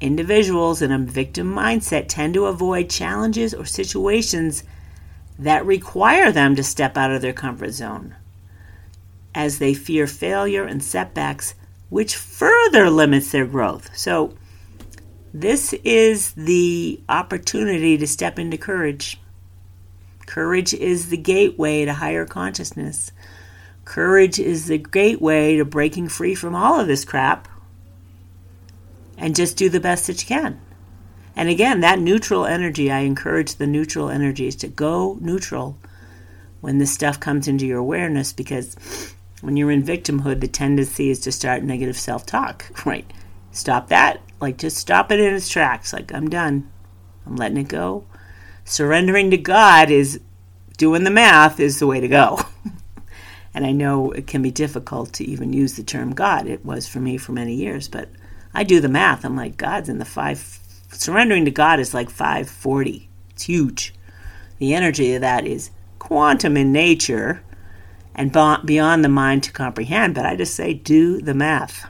Individuals 0.00 0.82
in 0.82 0.92
a 0.92 0.98
victim 0.98 1.54
mindset 1.54 2.06
tend 2.08 2.34
to 2.34 2.46
avoid 2.46 2.90
challenges 2.90 3.54
or 3.54 3.64
situations 3.64 4.62
that 5.38 5.64
require 5.64 6.30
them 6.30 6.54
to 6.56 6.62
step 6.62 6.96
out 6.96 7.10
of 7.10 7.22
their 7.22 7.32
comfort 7.32 7.72
zone 7.72 8.14
as 9.34 9.58
they 9.58 9.74
fear 9.74 10.06
failure 10.06 10.64
and 10.64 10.82
setbacks 10.82 11.54
which 11.88 12.16
further 12.16 12.90
limits 12.90 13.30
their 13.30 13.46
growth. 13.46 13.96
So, 13.96 14.34
this 15.32 15.74
is 15.84 16.32
the 16.32 17.00
opportunity 17.08 17.98
to 17.98 18.06
step 18.06 18.38
into 18.38 18.56
courage. 18.56 19.20
Courage 20.24 20.72
is 20.72 21.10
the 21.10 21.18
gateway 21.18 21.84
to 21.84 21.92
higher 21.92 22.24
consciousness. 22.24 23.12
Courage 23.84 24.38
is 24.38 24.66
the 24.66 24.78
gateway 24.78 25.58
to 25.58 25.64
breaking 25.64 26.08
free 26.08 26.34
from 26.34 26.54
all 26.54 26.80
of 26.80 26.86
this 26.86 27.04
crap 27.04 27.48
and 29.16 29.36
just 29.36 29.56
do 29.56 29.68
the 29.68 29.80
best 29.80 30.06
that 30.06 30.22
you 30.22 30.28
can. 30.28 30.60
And 31.34 31.48
again, 31.48 31.80
that 31.80 31.98
neutral 31.98 32.46
energy, 32.46 32.90
I 32.90 33.00
encourage 33.00 33.56
the 33.56 33.66
neutral 33.66 34.08
energies 34.08 34.56
to 34.56 34.68
go 34.68 35.18
neutral 35.20 35.78
when 36.60 36.78
this 36.78 36.92
stuff 36.92 37.20
comes 37.20 37.46
into 37.46 37.66
your 37.66 37.78
awareness 37.78 38.32
because 38.32 39.14
when 39.42 39.56
you're 39.56 39.70
in 39.70 39.82
victimhood, 39.82 40.40
the 40.40 40.48
tendency 40.48 41.10
is 41.10 41.20
to 41.20 41.32
start 41.32 41.62
negative 41.62 41.98
self 41.98 42.24
talk, 42.24 42.70
right? 42.86 43.10
Stop 43.52 43.88
that. 43.88 44.20
Like, 44.40 44.58
just 44.58 44.76
stop 44.76 45.12
it 45.12 45.20
in 45.20 45.34
its 45.34 45.48
tracks. 45.48 45.92
Like, 45.92 46.12
I'm 46.12 46.28
done. 46.28 46.70
I'm 47.26 47.36
letting 47.36 47.58
it 47.58 47.68
go. 47.68 48.04
Surrendering 48.64 49.30
to 49.30 49.36
God 49.36 49.90
is 49.90 50.20
doing 50.76 51.04
the 51.04 51.10
math, 51.10 51.60
is 51.60 51.78
the 51.78 51.86
way 51.86 52.00
to 52.00 52.08
go. 52.08 52.40
and 53.54 53.64
I 53.64 53.72
know 53.72 54.10
it 54.10 54.26
can 54.26 54.42
be 54.42 54.50
difficult 54.50 55.12
to 55.14 55.24
even 55.24 55.52
use 55.52 55.74
the 55.74 55.82
term 55.82 56.14
God. 56.14 56.46
It 56.46 56.64
was 56.64 56.86
for 56.86 57.00
me 57.00 57.16
for 57.16 57.32
many 57.32 57.54
years, 57.54 57.88
but 57.88 58.08
I 58.56 58.64
do 58.64 58.80
the 58.80 58.88
math. 58.88 59.26
I'm 59.26 59.36
like, 59.36 59.58
God's 59.58 59.90
in 59.90 59.98
the 59.98 60.06
five. 60.06 60.58
Surrendering 60.90 61.44
to 61.44 61.50
God 61.50 61.78
is 61.78 61.92
like 61.92 62.08
540. 62.08 63.06
It's 63.28 63.42
huge. 63.42 63.94
The 64.56 64.72
energy 64.72 65.12
of 65.12 65.20
that 65.20 65.46
is 65.46 65.70
quantum 65.98 66.56
in 66.56 66.72
nature 66.72 67.42
and 68.14 68.32
beyond 68.32 69.04
the 69.04 69.10
mind 69.10 69.42
to 69.42 69.52
comprehend, 69.52 70.14
but 70.14 70.24
I 70.24 70.36
just 70.36 70.54
say 70.54 70.72
do 70.72 71.20
the 71.20 71.34
math. 71.34 71.86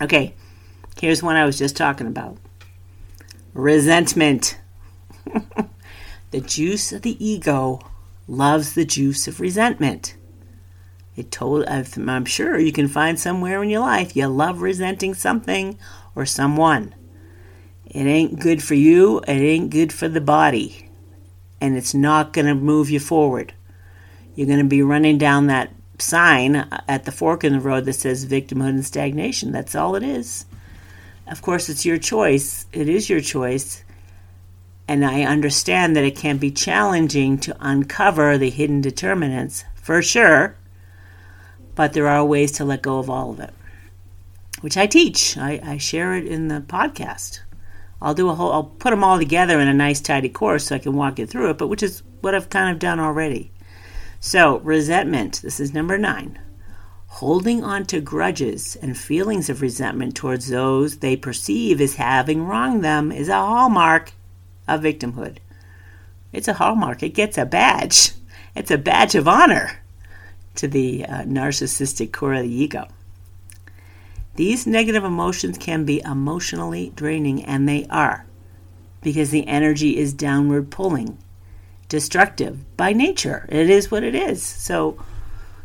Okay, 0.00 0.32
here's 1.00 1.24
one 1.24 1.34
I 1.34 1.44
was 1.44 1.58
just 1.58 1.76
talking 1.76 2.06
about 2.06 2.38
resentment. 3.52 4.60
the 6.30 6.40
juice 6.40 6.92
of 6.92 7.02
the 7.02 7.22
ego 7.24 7.80
loves 8.28 8.74
the 8.74 8.84
juice 8.84 9.26
of 9.26 9.40
resentment. 9.40 10.14
It 11.20 11.30
told, 11.30 11.66
I'm 11.66 12.24
sure 12.24 12.58
you 12.58 12.72
can 12.72 12.88
find 12.88 13.20
somewhere 13.20 13.62
in 13.62 13.68
your 13.68 13.80
life 13.80 14.16
you 14.16 14.26
love 14.26 14.62
resenting 14.62 15.12
something 15.12 15.78
or 16.14 16.24
someone. 16.24 16.94
It 17.84 18.06
ain't 18.06 18.40
good 18.40 18.62
for 18.62 18.74
you, 18.74 19.18
it 19.20 19.28
ain't 19.28 19.70
good 19.70 19.92
for 19.92 20.08
the 20.08 20.20
body, 20.20 20.88
and 21.60 21.76
it's 21.76 21.92
not 21.92 22.32
going 22.32 22.46
to 22.46 22.54
move 22.54 22.88
you 22.88 23.00
forward. 23.00 23.52
You're 24.34 24.46
going 24.46 24.60
to 24.60 24.64
be 24.64 24.82
running 24.82 25.18
down 25.18 25.48
that 25.48 25.74
sign 25.98 26.56
at 26.88 27.04
the 27.04 27.12
fork 27.12 27.44
in 27.44 27.52
the 27.52 27.60
road 27.60 27.84
that 27.84 27.92
says 27.92 28.24
victimhood 28.24 28.70
and 28.70 28.86
stagnation. 28.86 29.52
That's 29.52 29.74
all 29.74 29.96
it 29.96 30.02
is. 30.02 30.46
Of 31.26 31.42
course, 31.42 31.68
it's 31.68 31.84
your 31.84 31.98
choice. 31.98 32.64
It 32.72 32.88
is 32.88 33.10
your 33.10 33.20
choice. 33.20 33.84
And 34.88 35.04
I 35.04 35.24
understand 35.24 35.96
that 35.96 36.04
it 36.04 36.16
can 36.16 36.38
be 36.38 36.50
challenging 36.50 37.36
to 37.40 37.56
uncover 37.60 38.38
the 38.38 38.50
hidden 38.50 38.80
determinants, 38.80 39.64
for 39.74 40.00
sure. 40.00 40.56
But 41.80 41.94
there 41.94 42.08
are 42.08 42.22
ways 42.22 42.52
to 42.52 42.64
let 42.66 42.82
go 42.82 42.98
of 42.98 43.08
all 43.08 43.30
of 43.30 43.40
it, 43.40 43.54
which 44.60 44.76
I 44.76 44.86
teach. 44.86 45.38
I, 45.38 45.58
I 45.64 45.78
share 45.78 46.14
it 46.14 46.26
in 46.26 46.48
the 46.48 46.60
podcast. 46.60 47.40
I'll 48.02 48.12
do 48.12 48.28
a 48.28 48.34
whole, 48.34 48.52
I'll 48.52 48.64
put 48.64 48.90
them 48.90 49.02
all 49.02 49.16
together 49.16 49.58
in 49.58 49.66
a 49.66 49.72
nice, 49.72 49.98
tidy 49.98 50.28
course 50.28 50.66
so 50.66 50.74
I 50.74 50.78
can 50.78 50.94
walk 50.94 51.18
you 51.18 51.24
through 51.24 51.48
it, 51.48 51.56
but 51.56 51.68
which 51.68 51.82
is 51.82 52.02
what 52.20 52.34
I've 52.34 52.50
kind 52.50 52.70
of 52.70 52.78
done 52.78 53.00
already. 53.00 53.50
So, 54.20 54.58
resentment, 54.58 55.40
this 55.40 55.58
is 55.58 55.72
number 55.72 55.96
nine. 55.96 56.38
Holding 57.06 57.64
on 57.64 57.86
to 57.86 58.02
grudges 58.02 58.76
and 58.82 58.94
feelings 58.94 59.48
of 59.48 59.62
resentment 59.62 60.14
towards 60.14 60.48
those 60.48 60.98
they 60.98 61.16
perceive 61.16 61.80
as 61.80 61.94
having 61.94 62.44
wronged 62.44 62.84
them 62.84 63.10
is 63.10 63.30
a 63.30 63.36
hallmark 63.36 64.12
of 64.68 64.82
victimhood. 64.82 65.38
It's 66.30 66.46
a 66.46 66.52
hallmark, 66.52 67.02
it 67.02 67.14
gets 67.14 67.38
a 67.38 67.46
badge. 67.46 68.10
It's 68.54 68.70
a 68.70 68.76
badge 68.76 69.14
of 69.14 69.26
honor 69.26 69.80
to 70.60 70.68
the 70.68 71.04
uh, 71.04 71.22
narcissistic 71.22 72.12
core 72.12 72.34
of 72.34 72.42
the 72.42 72.54
ego. 72.54 72.86
These 74.36 74.66
negative 74.66 75.04
emotions 75.04 75.58
can 75.58 75.84
be 75.84 76.00
emotionally 76.04 76.92
draining, 76.94 77.44
and 77.44 77.68
they 77.68 77.86
are, 77.90 78.24
because 79.02 79.30
the 79.30 79.46
energy 79.46 79.96
is 79.96 80.12
downward 80.12 80.70
pulling 80.70 81.18
destructive 81.90 82.76
by 82.76 82.94
nature. 82.94 83.46
It 83.50 83.68
is 83.68 83.90
what 83.90 84.04
it 84.04 84.14
is. 84.14 84.42
So 84.42 84.96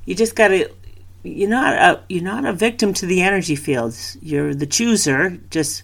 you 0.03 0.15
just 0.15 0.35
got 0.35 0.49
to 0.49 0.69
you're 1.23 1.49
not 1.49 1.73
a 1.73 2.03
you're 2.09 2.23
not 2.23 2.45
a 2.45 2.51
victim 2.51 2.93
to 2.95 3.05
the 3.05 3.21
energy 3.21 3.55
fields. 3.55 4.17
You're 4.21 4.53
the 4.53 4.65
chooser 4.65 5.37
just 5.49 5.83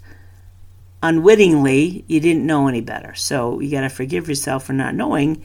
unwittingly 1.02 2.04
you 2.08 2.20
didn't 2.20 2.46
know 2.46 2.68
any 2.68 2.82
better. 2.82 3.16
So 3.16 3.60
you 3.60 3.72
got 3.72 3.82
to 3.82 3.90
forgive 3.90 4.28
yourself 4.28 4.66
for 4.66 4.74
not 4.74 4.96
knowing. 4.96 5.44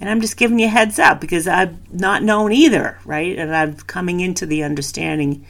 And 0.00 0.08
I'm 0.08 0.20
just 0.20 0.38
giving 0.38 0.58
you 0.58 0.68
heads 0.68 0.98
up 0.98 1.20
because 1.20 1.46
I've 1.46 1.92
not 1.92 2.22
known 2.22 2.52
either, 2.52 2.98
right? 3.04 3.38
And 3.38 3.54
I'm 3.54 3.76
coming 3.76 4.20
into 4.20 4.46
the 4.46 4.62
understanding 4.62 5.44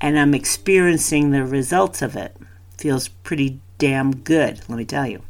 and 0.00 0.18
I'm 0.18 0.34
experiencing 0.34 1.30
the 1.30 1.44
results 1.44 2.00
of 2.00 2.16
it. 2.16 2.34
Feels 2.78 3.08
pretty 3.08 3.60
damn 3.78 4.16
good, 4.16 4.62
let 4.68 4.78
me 4.78 4.84
tell 4.86 5.06
you. 5.06 5.22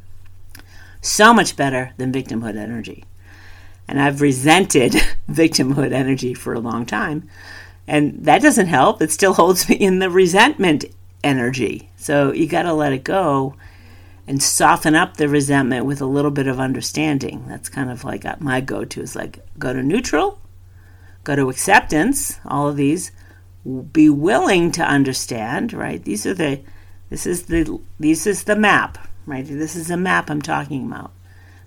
So 1.00 1.34
much 1.34 1.56
better 1.56 1.92
than 1.96 2.12
victimhood 2.12 2.56
energy. 2.56 3.04
And 3.88 4.00
I've 4.00 4.20
resented 4.20 4.92
victimhood 5.28 5.92
energy 5.92 6.34
for 6.34 6.52
a 6.52 6.60
long 6.60 6.86
time. 6.86 7.28
And 7.88 8.24
that 8.24 8.42
doesn't 8.42 8.68
help. 8.68 9.02
It 9.02 9.10
still 9.10 9.34
holds 9.34 9.68
me 9.68 9.74
in 9.74 9.98
the 9.98 10.10
resentment 10.10 10.84
energy. 11.24 11.90
So 11.96 12.32
you 12.32 12.46
got 12.46 12.62
to 12.62 12.72
let 12.72 12.92
it 12.92 13.02
go 13.02 13.56
and 14.30 14.42
soften 14.42 14.94
up 14.94 15.18
the 15.18 15.28
resentment 15.28 15.84
with 15.84 16.00
a 16.00 16.06
little 16.06 16.30
bit 16.30 16.46
of 16.46 16.58
understanding. 16.58 17.44
That's 17.46 17.68
kind 17.68 17.90
of 17.90 18.04
like 18.04 18.24
my 18.40 18.62
go 18.62 18.86
to 18.86 19.02
is 19.02 19.14
like 19.14 19.40
go 19.58 19.74
to 19.74 19.82
neutral, 19.82 20.40
go 21.24 21.36
to 21.36 21.50
acceptance, 21.50 22.38
all 22.46 22.68
of 22.68 22.76
these, 22.76 23.10
be 23.92 24.08
willing 24.08 24.72
to 24.72 24.82
understand, 24.82 25.74
right? 25.74 26.02
These 26.02 26.24
are 26.24 26.34
the 26.34 26.60
this 27.10 27.26
is 27.26 27.46
the 27.46 27.78
this 27.98 28.26
is 28.26 28.44
the 28.44 28.56
map 28.56 28.96
right? 29.30 29.46
This 29.46 29.76
is 29.76 29.90
a 29.90 29.96
map 29.96 30.28
I'm 30.28 30.42
talking 30.42 30.86
about. 30.86 31.12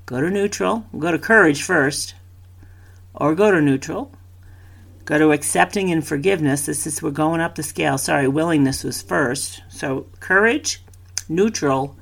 Go 0.06 0.19
to 0.19 0.30
neutral, 0.30 0.86
go 0.97 1.12
to 1.12 1.17
courage 1.17 1.63
first, 1.63 2.13
or 3.13 3.36
go 3.36 3.52
to 3.52 3.62
neutral. 3.62 4.12
Go 5.06 5.17
to 5.17 5.32
accepting 5.32 5.91
and 5.91 6.06
forgiveness. 6.06 6.65
This 6.65 6.88
is, 6.88 7.02
we're 7.02 7.12
going 7.12 7.41
up 7.41 7.56
the 7.56 7.63
scale. 7.63 7.97
Sorry, 7.97 8.28
willingness 8.28 8.84
was 8.84 9.02
first. 9.02 9.62
So 9.69 10.08
courage, 10.19 10.82
neutral, 11.28 11.97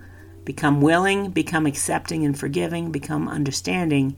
become 0.45 0.81
willing, 0.81 1.29
become 1.31 1.65
accepting 1.65 2.25
and 2.25 2.37
forgiving, 2.37 2.91
become 2.91 3.27
understanding. 3.27 4.15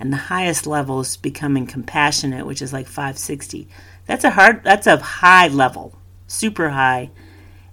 And 0.00 0.12
the 0.12 0.16
highest 0.16 0.66
level 0.66 1.00
is 1.00 1.16
becoming 1.16 1.66
compassionate, 1.66 2.46
which 2.46 2.62
is 2.62 2.72
like 2.72 2.86
560. 2.86 3.68
That's 4.06 4.24
a 4.24 4.30
hard, 4.30 4.64
that's 4.64 4.86
a 4.86 4.96
high 4.96 5.48
level, 5.48 5.96
super 6.26 6.70
high. 6.70 7.10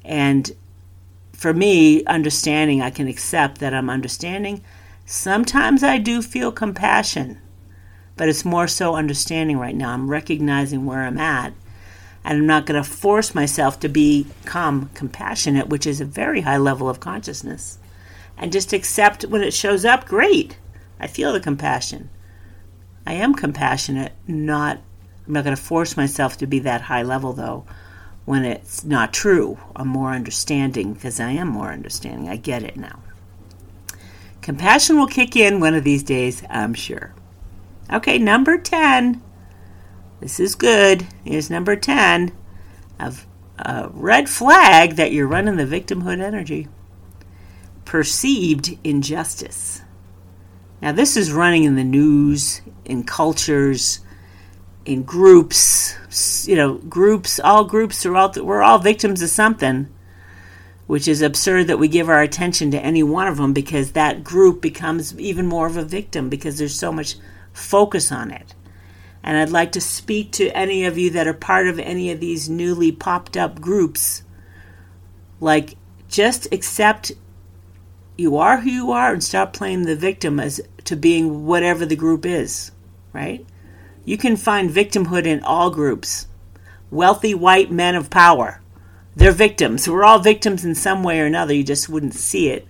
And 0.06 0.52
for 1.34 1.54
me, 1.54 2.04
understanding, 2.06 2.82
I 2.82 2.92
can 2.92 3.08
accept 3.08 3.60
that 3.60 3.74
I'm 3.74 3.90
understanding. 3.90 4.62
Sometimes 5.06 5.84
I 5.84 5.98
do 5.98 6.22
feel 6.22 6.52
compassion, 6.52 7.40
but 8.16 8.30
it's 8.30 8.46
more 8.46 8.68
so 8.68 8.96
understanding 8.96 9.58
right 9.58 9.76
now. 9.76 9.92
I'm 9.92 10.12
recognizing 10.12 10.86
where 10.86 11.02
I'm 11.02 11.18
at, 11.18 11.54
and 12.24 12.38
I'm 12.38 12.46
not 12.46 12.68
going 12.68 12.82
to 12.82 12.88
force 12.88 13.34
myself 13.34 13.80
to 13.80 13.90
become 13.90 14.92
compassionate, 14.94 15.68
which 15.68 15.88
is 15.88 16.00
a 16.00 16.06
very 16.06 16.42
high 16.42 16.58
level 16.58 16.88
of 16.88 17.00
consciousness. 17.00 17.79
And 18.40 18.52
just 18.52 18.74
accept 18.74 19.26
when 19.26 19.44
it 19.44 19.54
shows 19.54 19.86
up, 19.86 20.06
great. 20.06 20.58
I 21.00 21.08
feel 21.08 21.34
the 21.34 21.40
compassion. 21.40 22.10
I 23.06 23.14
am 23.14 23.34
compassionate, 23.34 24.14
not 24.28 24.80
I'm 25.30 25.34
not 25.34 25.44
going 25.44 25.56
to 25.56 25.62
force 25.62 25.96
myself 25.96 26.38
to 26.38 26.48
be 26.48 26.58
that 26.60 26.82
high 26.82 27.04
level 27.04 27.34
though 27.34 27.64
when 28.26 28.44
it's 28.44 28.84
not 28.84 29.14
true. 29.14 29.60
I'm 29.76 29.88
more 29.88 30.12
understanding 30.12 30.94
because 30.94 31.20
I 31.20 31.32
am 31.32 31.48
more 31.48 31.72
understanding. 31.72 32.28
I 32.28 32.36
get 32.36 32.64
it 32.64 32.78
now. 32.78 33.00
Compassion 34.42 34.98
will 34.98 35.08
kick 35.08 35.36
in 35.36 35.60
one 35.60 35.76
of 35.76 35.84
these 35.84 36.02
days, 36.02 36.42
I'm 36.50 36.74
sure. 36.74 37.14
Okay, 37.94 38.18
number 38.18 38.58
10. 38.58 39.22
This 40.20 40.40
is 40.40 40.56
good. 40.56 41.06
Here's 41.24 41.52
number 41.52 41.76
10 41.76 42.32
of 43.00 43.28
a 43.60 43.90
red 43.92 44.30
flag 44.30 44.96
that 44.96 45.12
you're 45.12 45.28
running 45.28 45.58
the 45.58 45.66
victimhood 45.66 46.22
energy. 46.22 46.68
Perceived 47.90 48.78
injustice. 48.84 49.82
Now, 50.80 50.92
this 50.92 51.18
is 51.18 51.34
running 51.34 51.64
in 51.64 51.76
the 51.76 51.84
news, 51.84 52.62
in 52.86 53.04
cultures, 53.04 54.02
in 54.86 55.02
groups, 55.02 56.48
you 56.48 56.56
know, 56.56 56.76
groups, 56.76 57.40
all 57.40 57.64
groups 57.64 58.04
throughout 58.04 58.34
the, 58.34 58.44
we're 58.44 58.62
all 58.62 58.78
victims 58.78 59.24
of 59.24 59.30
something, 59.30 59.90
which 60.86 61.08
is 61.08 61.24
absurd 61.24 61.66
that 61.66 61.80
we 61.80 61.88
give 61.88 62.10
our 62.10 62.22
attention 62.22 62.70
to 62.70 62.80
any 62.80 63.02
one 63.02 63.28
of 63.28 63.38
them 63.38 63.54
because 63.54 63.94
that 63.94 64.24
group 64.24 64.62
becomes 64.62 65.20
even 65.20 65.48
more 65.48 65.66
of 65.66 65.76
a 65.76 65.84
victim 65.84 66.30
because 66.30 66.60
there's 66.60 66.78
so 66.78 66.92
much 66.92 67.16
focus 67.54 68.12
on 68.12 68.30
it. 68.30 68.54
And 69.24 69.36
I'd 69.36 69.50
like 69.50 69.72
to 69.72 69.82
speak 69.82 70.32
to 70.34 70.56
any 70.56 70.86
of 70.86 71.00
you 71.00 71.10
that 71.10 71.26
are 71.26 71.34
part 71.34 71.68
of 71.68 71.80
any 71.80 72.12
of 72.12 72.20
these 72.20 72.50
newly 72.50 72.92
popped 72.92 73.36
up 73.36 73.60
groups. 73.60 74.22
Like, 75.40 75.74
just 76.08 76.54
accept 76.54 77.14
you 78.20 78.38
are 78.38 78.60
who 78.60 78.70
you 78.70 78.92
are 78.92 79.14
and 79.14 79.24
stop 79.24 79.54
playing 79.54 79.84
the 79.84 79.96
victim 79.96 80.40
as 80.40 80.62
to 80.86 80.96
being 80.96 81.46
whatever 81.46 81.86
the 81.86 81.96
group 81.96 82.26
is, 82.26 82.72
right? 83.14 83.46
You 84.06 84.18
can 84.18 84.36
find 84.36 84.70
victimhood 84.70 85.26
in 85.26 85.44
all 85.44 85.70
groups. 85.70 86.28
Wealthy 86.92 87.34
white 87.34 87.72
men 87.72 87.96
of 87.96 88.10
power. 88.10 88.62
They're 89.16 89.32
victims. 89.32 89.88
We're 89.88 90.04
all 90.04 90.20
victims 90.20 90.66
in 90.66 90.76
some 90.76 91.04
way 91.04 91.20
or 91.20 91.26
another. 91.26 91.54
You 91.54 91.64
just 91.64 91.90
wouldn't 91.90 92.14
see 92.14 92.50
it 92.50 92.68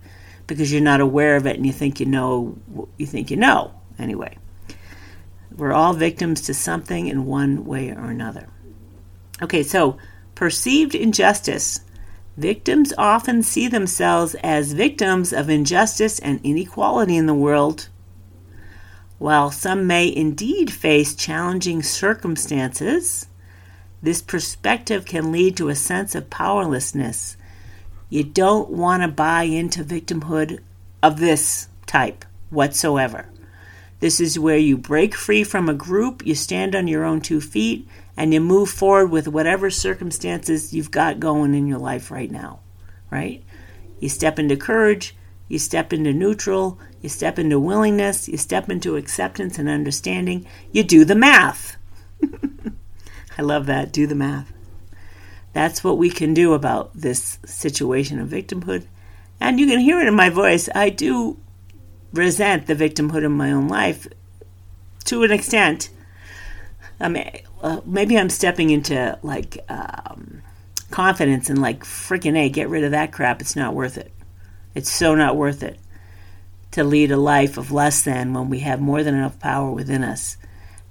because 0.48 0.72
you're 0.72 0.82
not 0.82 1.02
aware 1.02 1.36
of 1.36 1.46
it 1.46 1.56
and 1.56 1.66
you 1.66 1.72
think 1.72 2.00
you 2.00 2.06
know 2.06 2.58
you 2.98 3.06
think 3.06 3.32
you 3.32 3.38
know 3.38 3.74
anyway. 3.98 4.38
We're 5.56 5.74
all 5.74 5.94
victims 5.94 6.42
to 6.42 6.54
something 6.54 7.08
in 7.08 7.26
one 7.26 7.66
way 7.66 7.92
or 7.92 8.10
another. 8.10 8.48
Okay, 9.42 9.64
so 9.64 9.98
perceived 10.36 10.96
injustice. 10.96 11.82
Victims 12.38 12.94
often 12.98 13.44
see 13.44 13.68
themselves 13.68 14.36
as 14.44 14.74
victims 14.74 15.34
of 15.34 15.50
injustice 15.50 16.20
and 16.20 16.40
inequality 16.44 17.18
in 17.18 17.26
the 17.26 17.34
world 17.34 17.90
while 19.20 19.52
some 19.52 19.86
may 19.86 20.14
indeed 20.14 20.72
face 20.72 21.14
challenging 21.14 21.84
circumstances, 21.84 23.28
this 24.02 24.22
perspective 24.22 25.06
can 25.06 25.32
lead 25.32 25.58
to 25.58 25.68
a 25.68 25.76
sense 25.76 26.16
of 26.16 26.30
powerlessness. 26.30 27.36
You 28.10 28.24
don't 28.24 28.70
want 28.70 29.04
to 29.04 29.10
buy 29.10 29.44
into 29.44 29.84
victimhood 29.84 30.60
of 31.04 31.20
this 31.20 31.68
type 31.86 32.24
whatsoever. 32.50 33.26
This 34.00 34.22
is 34.22 34.40
where 34.40 34.58
you 34.58 34.78
break 34.78 35.14
free 35.14 35.44
from 35.44 35.68
a 35.68 35.74
group, 35.74 36.26
you 36.26 36.34
stand 36.34 36.74
on 36.74 36.88
your 36.88 37.04
own 37.04 37.20
two 37.20 37.42
feet, 37.42 37.86
and 38.20 38.34
you 38.34 38.42
move 38.42 38.70
forward 38.70 39.10
with 39.10 39.30
whatever 39.30 39.70
circumstances 39.70 40.74
you've 40.74 40.92
got 40.92 41.22
going 41.22 41.54
in 41.56 41.68
your 41.68 41.78
life 41.78 42.12
right 42.12 42.30
now, 42.30 42.60
right? 43.10 43.42
You 44.02 44.10
step 44.10 44.38
into 44.38 44.58
courage, 44.58 45.16
you 45.48 45.58
step 45.58 45.94
into 45.94 46.12
neutral, 46.12 46.78
you 47.02 47.08
step 47.08 47.40
into 47.40 47.62
willingness, 47.62 48.28
you 48.28 48.36
step 48.36 48.70
into 48.70 48.98
acceptance 48.98 49.58
and 49.58 49.70
understanding, 49.70 50.46
you 50.74 50.84
do 50.84 51.06
the 51.06 51.16
math. 51.16 51.78
I 53.38 53.42
love 53.42 53.68
that. 53.68 53.94
Do 53.94 54.06
the 54.06 54.16
math. 54.16 54.52
That's 55.54 55.82
what 55.82 55.98
we 55.98 56.10
can 56.10 56.34
do 56.34 56.54
about 56.54 56.92
this 56.94 57.40
situation 57.46 58.20
of 58.20 58.28
victimhood. 58.28 58.86
And 59.40 59.62
you 59.62 59.66
can 59.66 59.80
hear 59.80 60.02
it 60.02 60.10
in 60.10 60.14
my 60.14 60.30
voice. 60.30 60.68
I 60.76 60.90
do 60.90 61.40
resent 62.12 62.68
the 62.68 62.76
victimhood 62.76 63.24
in 63.24 63.32
my 63.32 63.54
own 63.54 63.70
life 63.70 64.10
to 65.06 65.24
an 65.24 65.32
extent. 65.32 65.90
I 67.00 67.10
mean, 67.10 67.30
uh, 67.62 67.82
maybe 67.86 68.18
I'm 68.18 68.30
stepping 68.30 68.70
into 68.70 69.18
like 69.24 69.58
um, 69.70 70.42
confidence 70.92 71.50
and 71.50 71.62
like 71.62 71.84
freaking 71.84 72.38
a 72.38 72.50
get 72.50 72.70
rid 72.70 72.84
of 72.84 72.92
that 72.92 73.12
crap. 73.12 73.42
It's 73.42 73.56
not 73.56 73.74
worth 73.74 73.98
it. 73.98 74.12
It's 74.76 74.92
so 74.92 75.16
not 75.16 75.36
worth 75.36 75.64
it 75.64 75.80
to 76.72 76.84
lead 76.84 77.12
a 77.12 77.18
life 77.18 77.58
of 77.58 77.72
less 77.72 78.04
than 78.04 78.34
when 78.34 78.50
we 78.50 78.60
have 78.60 78.80
more 78.80 79.04
than 79.04 79.16
enough 79.16 79.40
power 79.40 79.72
within 79.72 80.04
us 80.04 80.38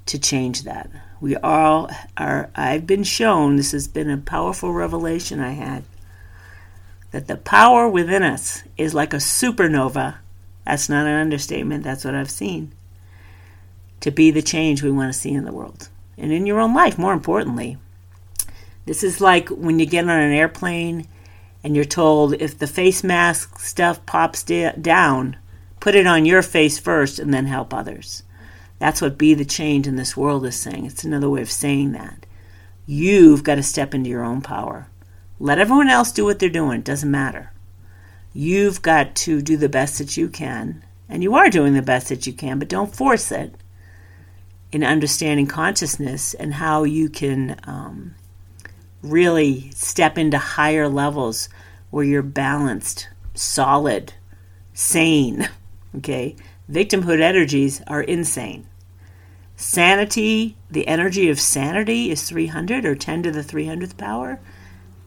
to 0.07 0.19
change 0.19 0.63
that. 0.63 0.91
We 1.21 1.37
all 1.37 1.91
are, 2.17 2.51
I've 2.55 2.87
been 2.87 3.05
shown, 3.05 3.57
this 3.57 3.73
has 3.73 3.87
been 3.87 4.11
a 4.11 4.17
powerful 4.17 4.73
revelation 4.73 5.41
I 5.41 5.53
had, 5.53 5.85
that 7.11 7.27
the 7.27 7.37
power 7.37 7.89
within 7.89 8.23
us 8.23 8.63
is 8.77 8.95
like 8.95 9.13
a 9.13 9.19
supernova. 9.19 10.17
That's 10.65 10.89
not 10.89 11.07
an 11.07 11.15
understatement, 11.15 11.85
that's 11.85 12.05
what 12.05 12.15
I've 12.15 12.31
seen. 12.31 12.73
To 14.01 14.11
be 14.11 14.31
the 14.31 14.43
change 14.43 14.83
we 14.83 14.91
want 14.91 15.13
to 15.13 15.19
see 15.19 15.33
in 15.33 15.45
the 15.45 15.53
world 15.53 15.89
and 16.19 16.33
in 16.33 16.47
your 16.47 16.61
own 16.61 16.75
life, 16.75 16.99
more 16.99 17.13
importantly. 17.13 17.79
This 18.87 19.03
is 19.03 19.21
like 19.21 19.49
when 19.49 19.79
you 19.79 19.87
get 19.87 20.05
on 20.05 20.11
an 20.11 20.33
airplane 20.33 21.07
and 21.63 21.75
you're 21.75 21.85
told 21.85 22.35
if 22.35 22.59
the 22.59 22.67
face 22.67 23.05
mask 23.05 23.59
stuff 23.61 24.05
pops 24.07 24.43
da- 24.43 24.73
down, 24.73 25.37
Put 25.81 25.95
it 25.95 26.07
on 26.07 26.27
your 26.27 26.43
face 26.43 26.79
first 26.79 27.19
and 27.19 27.33
then 27.33 27.47
help 27.47 27.73
others. 27.73 28.23
That's 28.79 29.01
what 29.01 29.19
Be 29.19 29.35
the 29.35 29.45
Change 29.45 29.87
in 29.87 29.97
this 29.97 30.17
world 30.17 30.45
is 30.45 30.57
saying. 30.57 30.87
It's 30.87 31.05
another 31.05 31.31
way 31.31 31.43
of 31.43 31.51
saying 31.51 31.93
that. 31.93 32.27
You've 32.87 33.45
got 33.45 33.57
to 33.57 33.63
step 33.63 33.95
into 33.95 34.11
your 34.11 34.25
own 34.25 34.41
power. 34.41 34.89
Let 35.39 35.59
everyone 35.59 35.89
else 35.89 36.11
do 36.13 36.25
what 36.25 36.39
they're 36.39 36.49
doing. 36.49 36.81
It 36.81 36.85
doesn't 36.85 37.11
matter. 37.11 37.53
You've 38.33 38.83
got 38.83 39.15
to 39.17 39.41
do 39.41 39.57
the 39.57 39.69
best 39.69 39.99
that 39.99 40.17
you 40.17 40.29
can. 40.29 40.85
And 41.09 41.23
you 41.23 41.35
are 41.35 41.49
doing 41.49 41.75
the 41.75 41.83
best 41.83 42.09
that 42.09 42.27
you 42.27 42.33
can, 42.33 42.59
but 42.59 42.69
don't 42.69 42.95
force 42.95 43.33
it 43.33 43.55
in 44.73 44.85
understanding 44.85 45.47
consciousness 45.47 46.35
and 46.35 46.55
how 46.55 46.85
you 46.85 47.09
can 47.09 47.59
um, 47.65 48.15
really 49.03 49.71
step 49.73 50.19
into 50.19 50.39
higher 50.39 50.89
levels 50.89 51.49
where 51.91 52.05
you're 52.05 52.23
balanced, 52.23 53.09
solid, 53.35 54.15
sane. 54.73 55.49
Okay? 55.97 56.37
Victimhood 56.71 57.23
energies 57.23 57.81
are 57.87 58.03
insane. 58.03 58.67
Sanity, 59.57 60.55
the 60.71 60.87
energy 60.87 61.31
of 61.31 61.41
sanity 61.41 62.11
is 62.11 62.29
300 62.29 62.85
or 62.85 62.95
10 62.95 63.23
to 63.23 63.31
the 63.31 63.41
300th 63.41 63.97
power. 63.97 64.39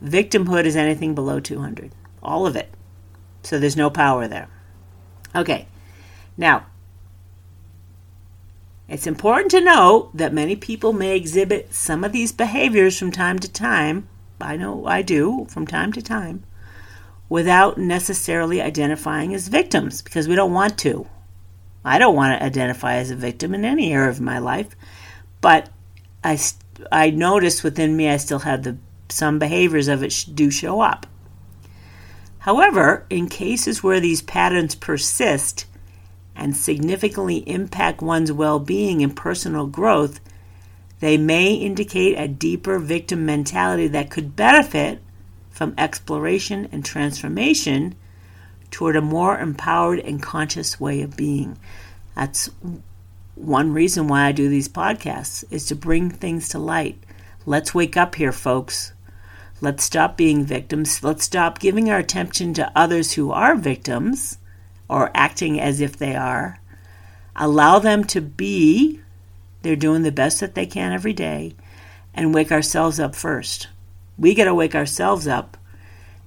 Victimhood 0.04 0.66
is 0.66 0.76
anything 0.76 1.14
below 1.14 1.40
200. 1.40 1.92
All 2.24 2.48
of 2.48 2.56
it. 2.56 2.74
So 3.44 3.60
there's 3.60 3.78
no 3.78 3.92
power 3.92 4.28
there. 4.28 4.50
Okay. 5.36 5.68
Now, 6.36 6.66
it's 8.92 9.08
important 9.08 9.52
to 9.52 9.62
note 9.62 10.12
that 10.16 10.34
many 10.34 10.58
people 10.58 10.92
may 10.92 11.16
exhibit 11.16 11.74
some 11.74 12.04
of 12.04 12.12
these 12.12 12.34
behaviors 12.34 13.00
from 13.00 13.10
time 13.10 13.40
to 13.40 13.50
time. 13.50 14.10
I 14.42 14.58
know 14.58 14.86
I 14.86 15.02
do 15.02 15.46
from 15.50 15.66
time 15.66 15.94
to 15.94 16.02
time 16.02 16.44
without 17.30 17.78
necessarily 17.78 18.62
identifying 18.62 19.34
as 19.34 19.48
victims 19.48 20.02
because 20.02 20.28
we 20.28 20.36
don't 20.36 20.52
want 20.52 20.78
to. 20.80 21.08
I 21.86 22.00
don't 22.00 22.18
want 22.18 22.38
to 22.38 22.46
identify 22.46 22.96
as 22.96 23.12
a 23.12 23.16
victim 23.16 23.56
in 23.56 23.64
any 23.64 23.94
area 23.94 24.10
of 24.10 24.20
my 24.20 24.40
life, 24.40 24.76
but 25.40 25.70
I, 26.22 26.38
I 26.92 27.12
notice 27.12 27.64
within 27.64 27.96
me 27.96 28.10
I 28.10 28.18
still 28.18 28.40
have 28.40 28.64
the 28.64 28.78
some 29.08 29.40
behaviors 29.40 29.88
of 29.88 30.04
it 30.04 30.26
do 30.34 30.52
show 30.52 30.82
up. 30.82 31.08
However, 32.40 33.06
in 33.10 33.30
cases 33.30 33.82
where 33.82 34.02
these 34.02 34.22
patterns 34.22 34.76
persist 34.76 35.66
and 36.36 36.56
significantly 36.56 37.38
impact 37.48 38.02
one's 38.02 38.32
well 38.32 38.60
being 38.60 39.04
and 39.04 39.16
personal 39.16 39.68
growth, 39.68 40.20
they 41.00 41.18
may 41.18 41.54
indicate 41.54 42.18
a 42.18 42.28
deeper 42.28 42.80
victim 42.80 43.26
mentality 43.26 43.88
that 43.88 44.10
could 44.10 44.36
benefit 44.36 45.02
from 45.50 45.74
exploration 45.78 46.68
and 46.72 46.86
transformation 46.86 47.96
toward 48.70 48.96
a 48.96 49.02
more 49.02 49.38
empowered 49.38 50.00
and 50.00 50.22
conscious 50.22 50.80
way 50.80 51.02
of 51.02 51.18
being. 51.18 51.58
That's 52.16 52.50
one 53.36 53.74
reason 53.74 54.08
why 54.08 54.26
I 54.26 54.32
do 54.32 54.50
these 54.50 54.70
podcasts 54.70 55.44
is 55.52 55.66
to 55.68 55.76
bring 55.76 56.10
things 56.10 56.50
to 56.50 56.60
light. 56.60 56.98
Let's 57.46 57.74
wake 57.74 57.98
up 57.98 58.16
here, 58.16 58.32
folks. 58.32 58.94
Let's 59.60 59.84
stop 59.84 60.18
being 60.18 60.44
victims. 60.44 61.04
Let's 61.04 61.26
stop 61.26 61.60
giving 61.60 61.90
our 61.90 62.00
attention 62.00 62.54
to 62.56 62.72
others 62.76 63.14
who 63.14 63.32
are 63.32 63.56
victims 63.56 64.38
or 64.92 65.10
acting 65.16 65.60
as 65.60 65.80
if 65.80 65.98
they 65.98 66.16
are. 66.16 66.60
Allow 67.36 67.80
them 67.80 68.04
to 68.06 68.22
be. 68.22 69.00
They're 69.62 69.76
doing 69.76 70.04
the 70.04 70.12
best 70.12 70.40
that 70.42 70.54
they 70.54 70.66
can 70.66 70.92
every 70.92 71.14
day 71.14 71.56
and 72.14 72.34
wake 72.34 72.52
ourselves 72.52 73.00
up 73.00 73.16
first. 73.16 73.70
We 74.18 74.36
got 74.36 74.46
to 74.46 74.54
wake 74.54 74.76
ourselves 74.76 75.28
up 75.28 75.58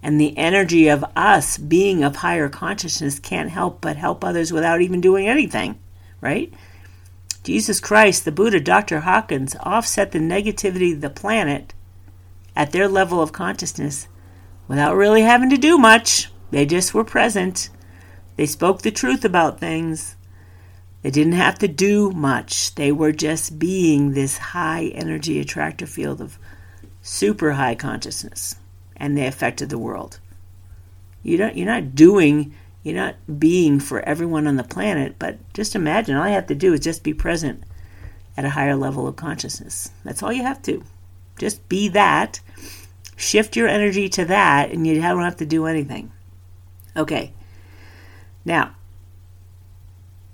and 0.02 0.20
the 0.20 0.36
energy 0.36 0.88
of 0.88 1.04
us 1.16 1.56
being 1.56 2.04
of 2.04 2.16
higher 2.16 2.48
consciousness 2.48 3.18
can't 3.18 3.50
help 3.50 3.80
but 3.80 3.96
help 3.96 4.22
others 4.22 4.52
without 4.52 4.82
even 4.82 5.00
doing 5.00 5.26
anything, 5.26 5.78
right? 6.20 6.52
Jesus 7.42 7.80
Christ, 7.80 8.24
the 8.24 8.32
Buddha, 8.32 8.60
Dr. 8.60 9.00
Hawkins 9.00 9.56
offset 9.60 10.12
the 10.12 10.18
negativity 10.18 10.92
of 10.92 11.00
the 11.00 11.10
planet 11.10 11.74
at 12.56 12.72
their 12.72 12.88
level 12.88 13.20
of 13.20 13.32
consciousness 13.32 14.08
without 14.68 14.94
really 14.94 15.22
having 15.22 15.50
to 15.50 15.56
do 15.56 15.78
much. 15.78 16.30
They 16.50 16.66
just 16.66 16.94
were 16.94 17.04
present. 17.04 17.68
They 18.36 18.46
spoke 18.46 18.82
the 18.82 18.90
truth 18.90 19.24
about 19.24 19.60
things. 19.60 20.16
They 21.02 21.10
didn't 21.10 21.34
have 21.34 21.58
to 21.58 21.68
do 21.68 22.10
much. 22.10 22.74
They 22.74 22.90
were 22.90 23.12
just 23.12 23.58
being 23.58 24.12
this 24.12 24.38
high 24.38 24.86
energy 24.94 25.38
attractor 25.38 25.86
field 25.86 26.20
of 26.20 26.38
super 27.02 27.52
high 27.52 27.74
consciousness 27.74 28.56
and 28.96 29.16
they 29.16 29.26
affected 29.26 29.68
the 29.68 29.78
world. 29.78 30.18
You 31.22 31.36
don't, 31.36 31.56
you're 31.56 31.66
not 31.66 31.94
doing, 31.94 32.54
you're 32.82 32.94
not 32.94 33.16
being 33.38 33.80
for 33.80 34.00
everyone 34.00 34.46
on 34.46 34.56
the 34.56 34.64
planet, 34.64 35.16
but 35.18 35.38
just 35.52 35.74
imagine 35.74 36.16
all 36.16 36.26
you 36.26 36.34
have 36.34 36.46
to 36.48 36.54
do 36.54 36.72
is 36.72 36.80
just 36.80 37.02
be 37.02 37.14
present 37.14 37.64
at 38.36 38.44
a 38.44 38.50
higher 38.50 38.76
level 38.76 39.06
of 39.06 39.16
consciousness. 39.16 39.90
That's 40.04 40.22
all 40.22 40.32
you 40.32 40.42
have 40.42 40.62
to. 40.62 40.82
Just 41.38 41.68
be 41.68 41.88
that. 41.88 42.40
Shift 43.16 43.56
your 43.56 43.68
energy 43.68 44.08
to 44.10 44.24
that, 44.24 44.70
and 44.70 44.86
you 44.86 45.00
don't 45.00 45.22
have 45.22 45.36
to 45.36 45.46
do 45.46 45.66
anything. 45.66 46.12
Okay. 46.96 47.32
Now, 48.44 48.74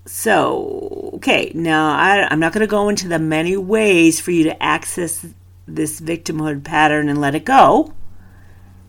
so, 0.07 1.11
okay, 1.15 1.53
now 1.55 1.91
I, 1.91 2.27
I'm 2.31 2.41
not 2.41 2.53
going 2.53 2.63
to 2.63 2.67
go 2.67 2.89
into 2.89 3.07
the 3.07 3.19
many 3.19 3.57
ways 3.57 4.21
for 4.21 4.31
you 4.31 4.45
to 4.45 4.63
access 4.63 5.25
this 5.67 6.01
victimhood 6.01 6.65
pattern 6.65 7.09
and 7.09 7.21
let 7.21 7.35
it 7.35 7.45
go 7.45 7.95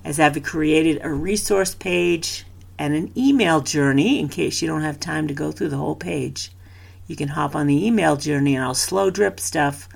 as 0.03 0.19
I've 0.19 0.41
created 0.43 0.99
a 1.03 1.13
resource 1.13 1.75
page 1.75 2.45
and 2.79 2.95
an 2.95 3.11
email 3.15 3.61
journey 3.61 4.19
in 4.19 4.29
case 4.29 4.61
you 4.61 4.67
don't 4.67 4.81
have 4.81 4.99
time 4.99 5.27
to 5.27 5.33
go 5.33 5.51
through 5.51 5.69
the 5.69 5.77
whole 5.77 5.95
page. 5.95 6.51
You 7.05 7.15
can 7.15 7.27
hop 7.27 7.55
on 7.55 7.67
the 7.67 7.85
email 7.85 8.15
journey 8.15 8.55
and 8.55 8.63
I'll 8.63 8.73
slow 8.73 9.11
drip 9.11 9.39
stuff. 9.39 9.87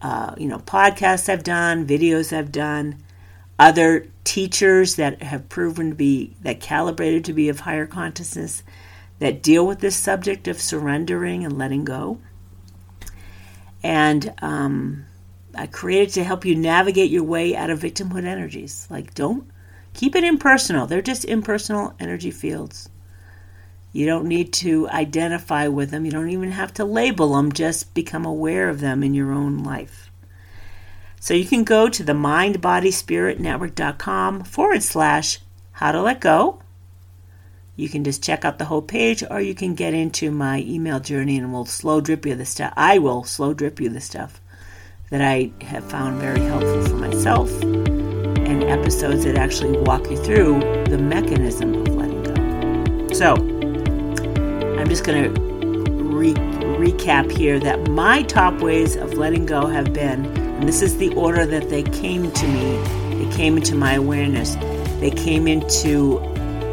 Uh, 0.00 0.34
you 0.38 0.48
know, 0.48 0.60
podcasts 0.60 1.28
I've 1.28 1.44
done, 1.44 1.86
videos 1.86 2.34
I've 2.34 2.52
done, 2.52 3.02
other 3.60 4.06
teachers 4.24 4.96
that 4.96 5.22
have 5.22 5.50
proven 5.50 5.90
to 5.90 5.94
be, 5.94 6.34
that 6.40 6.60
calibrated 6.60 7.26
to 7.26 7.34
be 7.34 7.50
of 7.50 7.60
higher 7.60 7.86
consciousness, 7.86 8.62
that 9.18 9.42
deal 9.42 9.66
with 9.66 9.80
this 9.80 9.94
subject 9.94 10.48
of 10.48 10.58
surrendering 10.58 11.44
and 11.44 11.58
letting 11.58 11.84
go. 11.84 12.18
And 13.82 14.32
um, 14.40 15.04
I 15.54 15.66
created 15.66 16.14
to 16.14 16.24
help 16.24 16.46
you 16.46 16.56
navigate 16.56 17.10
your 17.10 17.22
way 17.22 17.54
out 17.54 17.68
of 17.68 17.80
victimhood 17.80 18.24
energies. 18.24 18.86
Like, 18.88 19.14
don't 19.14 19.46
keep 19.92 20.16
it 20.16 20.24
impersonal. 20.24 20.86
They're 20.86 21.02
just 21.02 21.26
impersonal 21.26 21.92
energy 22.00 22.30
fields. 22.30 22.88
You 23.92 24.06
don't 24.06 24.26
need 24.26 24.54
to 24.54 24.88
identify 24.88 25.68
with 25.68 25.90
them. 25.90 26.06
You 26.06 26.12
don't 26.12 26.30
even 26.30 26.52
have 26.52 26.72
to 26.74 26.84
label 26.86 27.34
them. 27.34 27.52
Just 27.52 27.92
become 27.92 28.24
aware 28.24 28.70
of 28.70 28.80
them 28.80 29.02
in 29.02 29.12
your 29.12 29.32
own 29.32 29.58
life. 29.58 30.09
So 31.22 31.34
you 31.34 31.44
can 31.44 31.64
go 31.64 31.90
to 31.90 32.02
the 32.02 32.14
mindbodyspiritnetwork.com 32.14 34.44
forward 34.44 34.82
slash 34.82 35.38
how 35.72 35.92
to 35.92 36.00
let 36.00 36.18
go. 36.20 36.62
You 37.76 37.90
can 37.90 38.04
just 38.04 38.24
check 38.24 38.42
out 38.44 38.58
the 38.58 38.64
whole 38.64 38.82
page, 38.82 39.22
or 39.30 39.40
you 39.40 39.54
can 39.54 39.74
get 39.74 39.94
into 39.94 40.30
my 40.30 40.64
email 40.66 40.98
journey 40.98 41.36
and 41.38 41.52
we'll 41.52 41.66
slow 41.66 42.00
drip 42.00 42.24
you 42.26 42.34
the 42.34 42.46
stuff. 42.46 42.72
I 42.76 42.98
will 42.98 43.22
slow 43.24 43.54
drip 43.54 43.80
you 43.80 43.90
the 43.90 44.00
stuff 44.00 44.40
that 45.10 45.20
I 45.20 45.52
have 45.62 45.88
found 45.90 46.20
very 46.20 46.40
helpful 46.40 46.86
for 46.86 46.96
myself, 46.96 47.50
and 47.62 48.64
episodes 48.64 49.24
that 49.24 49.36
actually 49.36 49.78
walk 49.78 50.10
you 50.10 50.16
through 50.22 50.60
the 50.84 50.98
mechanism 50.98 51.74
of 51.74 51.88
letting 51.88 52.22
go. 52.22 52.34
So, 53.14 53.34
I'm 54.78 54.88
just 54.88 55.04
going 55.04 55.34
to 55.34 55.40
re- 56.02 56.34
recap 56.78 57.30
here 57.30 57.60
that 57.60 57.90
my 57.90 58.22
top 58.22 58.60
ways 58.60 58.96
of 58.96 59.14
letting 59.14 59.46
go 59.46 59.66
have 59.66 59.92
been, 59.92 60.49
and 60.60 60.68
this 60.68 60.82
is 60.82 60.98
the 60.98 61.12
order 61.14 61.44
that 61.46 61.70
they 61.70 61.82
came 61.82 62.30
to 62.30 62.46
me, 62.46 62.76
they 63.24 63.36
came 63.36 63.56
into 63.56 63.74
my 63.74 63.94
awareness, 63.94 64.54
they 65.00 65.10
came 65.10 65.48
into 65.48 66.18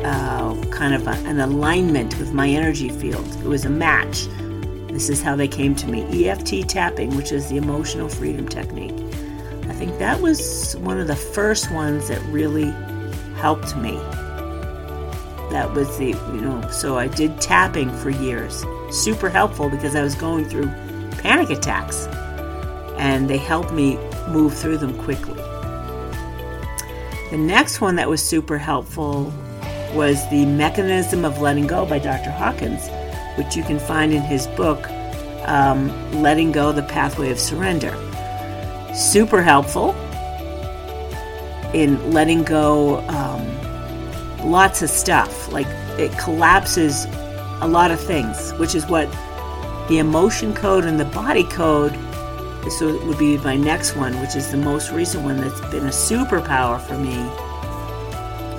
uh, 0.05 0.61
kind 0.71 0.93
of 0.93 1.07
a, 1.07 1.13
an 1.27 1.39
alignment 1.39 2.19
with 2.19 2.33
my 2.33 2.47
energy 2.47 2.89
field. 2.89 3.25
It 3.37 3.47
was 3.47 3.65
a 3.65 3.69
match 3.69 4.27
this 4.97 5.09
is 5.09 5.21
how 5.21 5.35
they 5.35 5.47
came 5.47 5.75
to 5.75 5.87
me 5.87 6.27
EFT 6.27 6.67
tapping, 6.67 7.15
which 7.15 7.31
is 7.31 7.49
the 7.49 7.57
emotional 7.57 8.09
freedom 8.09 8.47
technique. 8.49 8.95
I 9.69 9.73
think 9.73 9.99
that 9.99 10.21
was 10.21 10.75
one 10.77 10.99
of 10.99 11.05
the 11.05 11.15
first 11.15 11.69
ones 11.71 12.07
that 12.07 12.19
really 12.29 12.71
helped 13.35 13.77
me. 13.77 13.91
That 15.51 15.71
was 15.75 15.95
the, 15.99 16.07
you 16.33 16.41
know, 16.41 16.67
so 16.71 16.97
I 16.97 17.09
did 17.09 17.39
tapping 17.39 17.95
for 17.97 18.09
years. 18.09 18.65
Super 18.89 19.29
helpful 19.29 19.69
because 19.69 19.95
I 19.95 20.01
was 20.01 20.15
going 20.15 20.45
through 20.45 20.65
panic 21.21 21.51
attacks 21.51 22.07
and 22.97 23.29
they 23.29 23.37
helped 23.37 23.71
me 23.71 23.97
move 24.29 24.53
through 24.57 24.77
them 24.77 24.97
quickly. 24.97 25.41
The 27.31 27.37
next 27.37 27.81
one 27.81 27.95
that 27.97 28.09
was 28.09 28.23
super 28.23 28.57
helpful 28.57 29.33
was 29.93 30.29
The 30.29 30.45
Mechanism 30.45 31.25
of 31.25 31.39
Letting 31.39 31.67
Go 31.67 31.85
by 31.85 31.99
Dr. 31.99 32.31
Hawkins 32.31 32.89
which 33.37 33.55
you 33.55 33.63
can 33.63 33.79
find 33.79 34.13
in 34.13 34.21
his 34.23 34.47
book, 34.47 34.89
um, 35.45 35.89
Letting 36.21 36.51
Go 36.51 36.71
the 36.71 36.83
Pathway 36.83 37.29
of 37.29 37.39
Surrender. 37.39 37.95
Super 38.95 39.43
helpful 39.43 39.91
in 41.73 42.11
letting 42.11 42.43
go 42.43 42.97
um, 43.09 44.49
lots 44.49 44.81
of 44.81 44.89
stuff. 44.89 45.51
Like 45.51 45.67
it 45.99 46.17
collapses 46.17 47.05
a 47.61 47.67
lot 47.67 47.91
of 47.91 47.99
things, 47.99 48.51
which 48.53 48.73
is 48.73 48.87
what 48.87 49.07
the 49.87 49.99
emotion 49.99 50.53
code 50.53 50.85
and 50.85 50.99
the 50.99 51.05
body 51.05 51.43
code. 51.43 51.93
This 52.63 52.81
would 52.81 53.17
be 53.17 53.37
my 53.37 53.55
next 53.55 53.95
one, 53.95 54.19
which 54.19 54.35
is 54.35 54.51
the 54.51 54.57
most 54.57 54.91
recent 54.91 55.23
one 55.23 55.37
that's 55.37 55.61
been 55.71 55.85
a 55.85 55.89
superpower 55.89 56.79
for 56.81 56.97
me. 56.97 57.15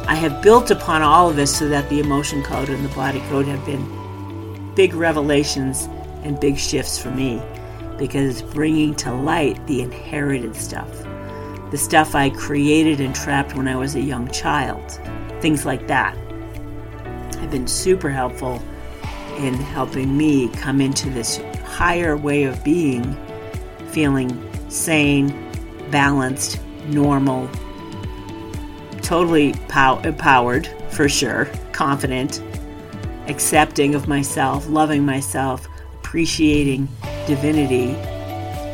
I 0.06 0.14
have 0.14 0.40
built 0.42 0.70
upon 0.70 1.02
all 1.02 1.28
of 1.28 1.36
this 1.36 1.54
so 1.54 1.68
that 1.68 1.88
the 1.90 2.00
emotion 2.00 2.42
code 2.42 2.70
and 2.70 2.84
the 2.84 2.94
body 2.94 3.20
code 3.28 3.46
have 3.46 3.64
been 3.66 4.74
big 4.74 4.94
revelations 4.94 5.88
and 6.22 6.40
big 6.40 6.56
shifts 6.56 6.98
for 6.98 7.10
me 7.10 7.42
because 7.98 8.40
it's 8.40 8.54
bringing 8.54 8.94
to 8.94 9.12
light 9.12 9.64
the 9.66 9.82
inherited 9.82 10.56
stuff. 10.56 10.90
The 11.70 11.76
stuff 11.76 12.14
I 12.14 12.30
created 12.30 13.00
and 13.00 13.14
trapped 13.14 13.54
when 13.54 13.68
I 13.68 13.76
was 13.76 13.96
a 13.96 14.00
young 14.00 14.30
child. 14.30 14.92
Things 15.42 15.66
like 15.66 15.86
that 15.88 16.16
have 17.36 17.50
been 17.50 17.66
super 17.66 18.08
helpful 18.08 18.62
in 19.38 19.54
helping 19.54 20.16
me 20.16 20.48
come 20.48 20.80
into 20.80 21.10
this 21.10 21.38
higher 21.64 22.16
way 22.16 22.44
of 22.44 22.62
being, 22.64 23.04
feeling 23.90 24.30
sane, 24.70 25.28
balanced, 25.90 26.60
normal, 26.86 27.48
totally 29.02 29.54
pow- 29.68 30.00
empowered 30.00 30.68
for 30.90 31.08
sure, 31.08 31.46
confident, 31.72 32.42
accepting 33.26 33.94
of 33.94 34.08
myself, 34.08 34.68
loving 34.68 35.04
myself, 35.04 35.66
appreciating 35.94 36.88
divinity, 37.26 37.90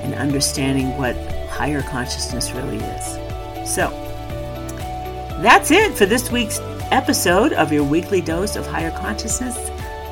and 0.03 0.15
understanding 0.15 0.97
what 0.99 1.17
higher 1.49 1.83
consciousness 1.83 2.53
really 2.53 2.79
is. 2.79 3.73
So, 3.75 3.91
that's 5.41 5.71
it 5.71 5.95
for 5.95 6.07
this 6.07 6.31
week's 6.31 6.59
episode 6.91 7.53
of 7.55 7.73
your 7.73 7.85
weekly 7.85 8.21
dose 8.21 8.57
of 8.57 8.67
higher 8.67 8.91
consciousness 8.91 9.57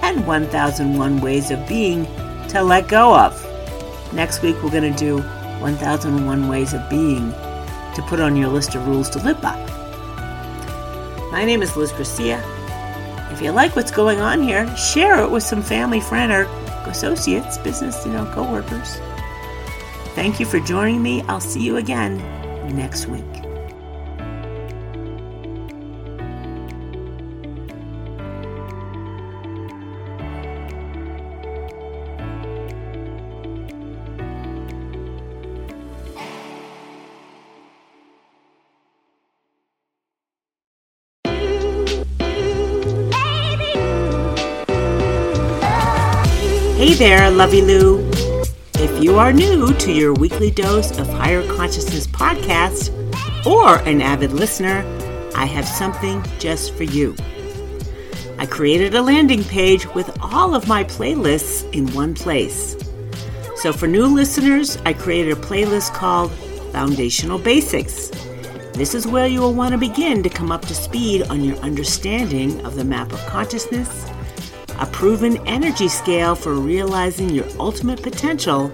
and 0.03 0.27
1001 0.27 1.21
ways 1.21 1.51
of 1.51 1.67
being 1.69 2.05
to 2.49 2.63
let 2.63 2.89
go 2.89 3.17
of. 3.17 3.52
Next 4.13 4.43
week, 4.43 4.57
we're 4.63 4.71
going 4.71 4.93
to 4.93 4.99
do 4.99 5.19
1001 5.61 6.49
ways 6.49 6.75
of 6.75 6.89
being 6.91 7.33
to 7.95 8.05
put 8.09 8.21
on 8.21 8.37
your 8.37 8.49
list 8.49 8.75
of 8.75 8.87
rules 8.87 9.09
to 9.11 9.19
live 9.21 9.41
by. 9.41 9.57
My 11.31 11.45
name 11.47 11.63
is 11.63 11.77
Liz 11.77 11.93
Gracia. 11.93 12.43
If 13.33 13.41
you 13.41 13.53
like 13.53 13.75
what's 13.75 13.91
going 13.91 14.21
on 14.21 14.43
here, 14.43 14.69
share 14.77 15.23
it 15.23 15.31
with 15.31 15.43
some 15.43 15.63
family, 15.63 16.01
friend, 16.01 16.31
or 16.31 16.43
associates, 16.87 17.57
business, 17.59 18.05
you 18.05 18.13
know, 18.13 18.27
coworkers. 18.35 19.01
Thank 20.15 20.39
you 20.39 20.45
for 20.45 20.61
joining 20.61 21.03
me. 21.03 21.23
I'll 21.23 21.41
see 21.41 21.63
you 21.63 21.79
again 21.79 22.19
next 22.77 23.07
week. 23.07 23.42
Lovey 47.43 47.61
Lou. 47.61 48.09
If 48.75 49.03
you 49.03 49.19
are 49.19 49.33
new 49.33 49.75
to 49.75 49.93
your 49.93 50.15
weekly 50.15 50.49
dose 50.49 50.97
of 50.97 51.09
Higher 51.09 51.45
Consciousness 51.57 52.07
podcast 52.07 52.95
or 53.45 53.79
an 53.79 54.01
avid 54.01 54.31
listener, 54.31 54.85
I 55.35 55.47
have 55.47 55.67
something 55.67 56.25
just 56.39 56.73
for 56.75 56.85
you. 56.85 57.17
I 58.39 58.47
created 58.47 58.95
a 58.95 59.03
landing 59.03 59.43
page 59.43 59.93
with 59.93 60.17
all 60.23 60.55
of 60.55 60.69
my 60.69 60.85
playlists 60.85 61.69
in 61.75 61.93
one 61.93 62.15
place. 62.15 62.77
So 63.57 63.73
for 63.73 63.89
new 63.89 64.07
listeners, 64.07 64.79
I 64.87 64.93
created 64.93 65.37
a 65.37 65.41
playlist 65.41 65.93
called 65.95 66.31
Foundational 66.71 67.41
Basics. 67.41 68.11
This 68.75 68.95
is 68.95 69.05
where 69.05 69.27
you 69.27 69.41
will 69.41 69.53
want 69.53 69.73
to 69.73 69.79
begin 69.79 70.23
to 70.23 70.29
come 70.29 70.53
up 70.53 70.65
to 70.67 70.77
speed 70.77 71.25
on 71.25 71.43
your 71.43 71.57
understanding 71.57 72.65
of 72.65 72.77
the 72.77 72.85
map 72.85 73.13
of 73.13 73.19
consciousness 73.27 74.12
a 74.79 74.87
proven 74.87 75.37
energy 75.47 75.89
scale 75.89 76.35
for 76.35 76.55
realizing 76.55 77.31
your 77.31 77.47
ultimate 77.59 78.03
potential 78.03 78.71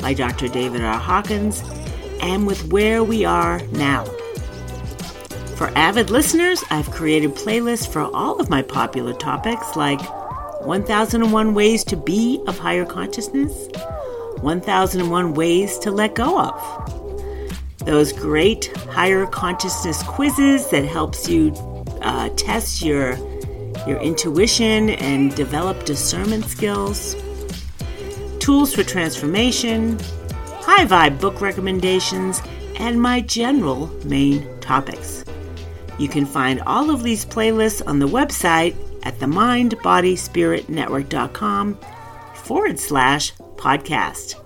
by 0.00 0.14
Dr. 0.14 0.48
David 0.48 0.82
R. 0.82 0.98
Hawkins, 0.98 1.62
and 2.20 2.46
with 2.46 2.72
where 2.72 3.02
we 3.02 3.24
are 3.24 3.60
now. 3.68 4.04
For 5.56 5.68
avid 5.76 6.10
listeners, 6.10 6.64
I've 6.70 6.90
created 6.90 7.30
playlists 7.30 7.90
for 7.90 8.02
all 8.14 8.40
of 8.40 8.50
my 8.50 8.60
popular 8.60 9.14
topics 9.14 9.76
like 9.76 10.00
1001 10.62 11.54
Ways 11.54 11.84
to 11.84 11.96
Be 11.96 12.42
of 12.46 12.58
Higher 12.58 12.84
Consciousness, 12.84 13.68
1001 14.40 15.34
Ways 15.34 15.78
to 15.78 15.90
Let 15.90 16.14
Go 16.14 16.40
of. 16.40 17.04
Those 17.86 18.12
great 18.12 18.74
higher 18.88 19.26
consciousness 19.26 20.02
quizzes 20.02 20.70
that 20.70 20.84
helps 20.84 21.28
you 21.28 21.52
uh, 22.02 22.30
test 22.30 22.82
your 22.82 23.16
your 23.86 24.00
intuition 24.00 24.90
and 24.90 25.34
develop 25.34 25.84
discernment 25.84 26.44
skills, 26.44 27.16
tools 28.38 28.74
for 28.74 28.82
transformation, 28.82 29.98
high 30.60 30.86
vibe 30.86 31.20
book 31.20 31.40
recommendations, 31.40 32.42
and 32.76 33.00
my 33.00 33.20
general 33.20 33.86
main 34.04 34.60
topics. 34.60 35.24
You 35.98 36.08
can 36.08 36.26
find 36.26 36.60
all 36.62 36.90
of 36.90 37.02
these 37.02 37.24
playlists 37.24 37.82
on 37.86 37.98
the 37.98 38.08
website 38.08 38.76
at 39.04 39.18
themindbodyspiritnetwork.com 39.18 41.78
forward 42.34 42.80
slash 42.80 43.32
podcast. 43.56 44.40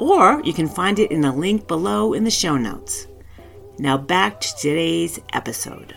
Or 0.00 0.40
you 0.44 0.52
can 0.52 0.68
find 0.68 0.98
it 0.98 1.10
in 1.10 1.24
a 1.24 1.34
link 1.34 1.66
below 1.66 2.12
in 2.12 2.24
the 2.24 2.30
show 2.30 2.56
notes. 2.56 3.06
Now 3.78 3.96
back 3.96 4.40
to 4.40 4.54
today's 4.56 5.18
episode. 5.32 5.96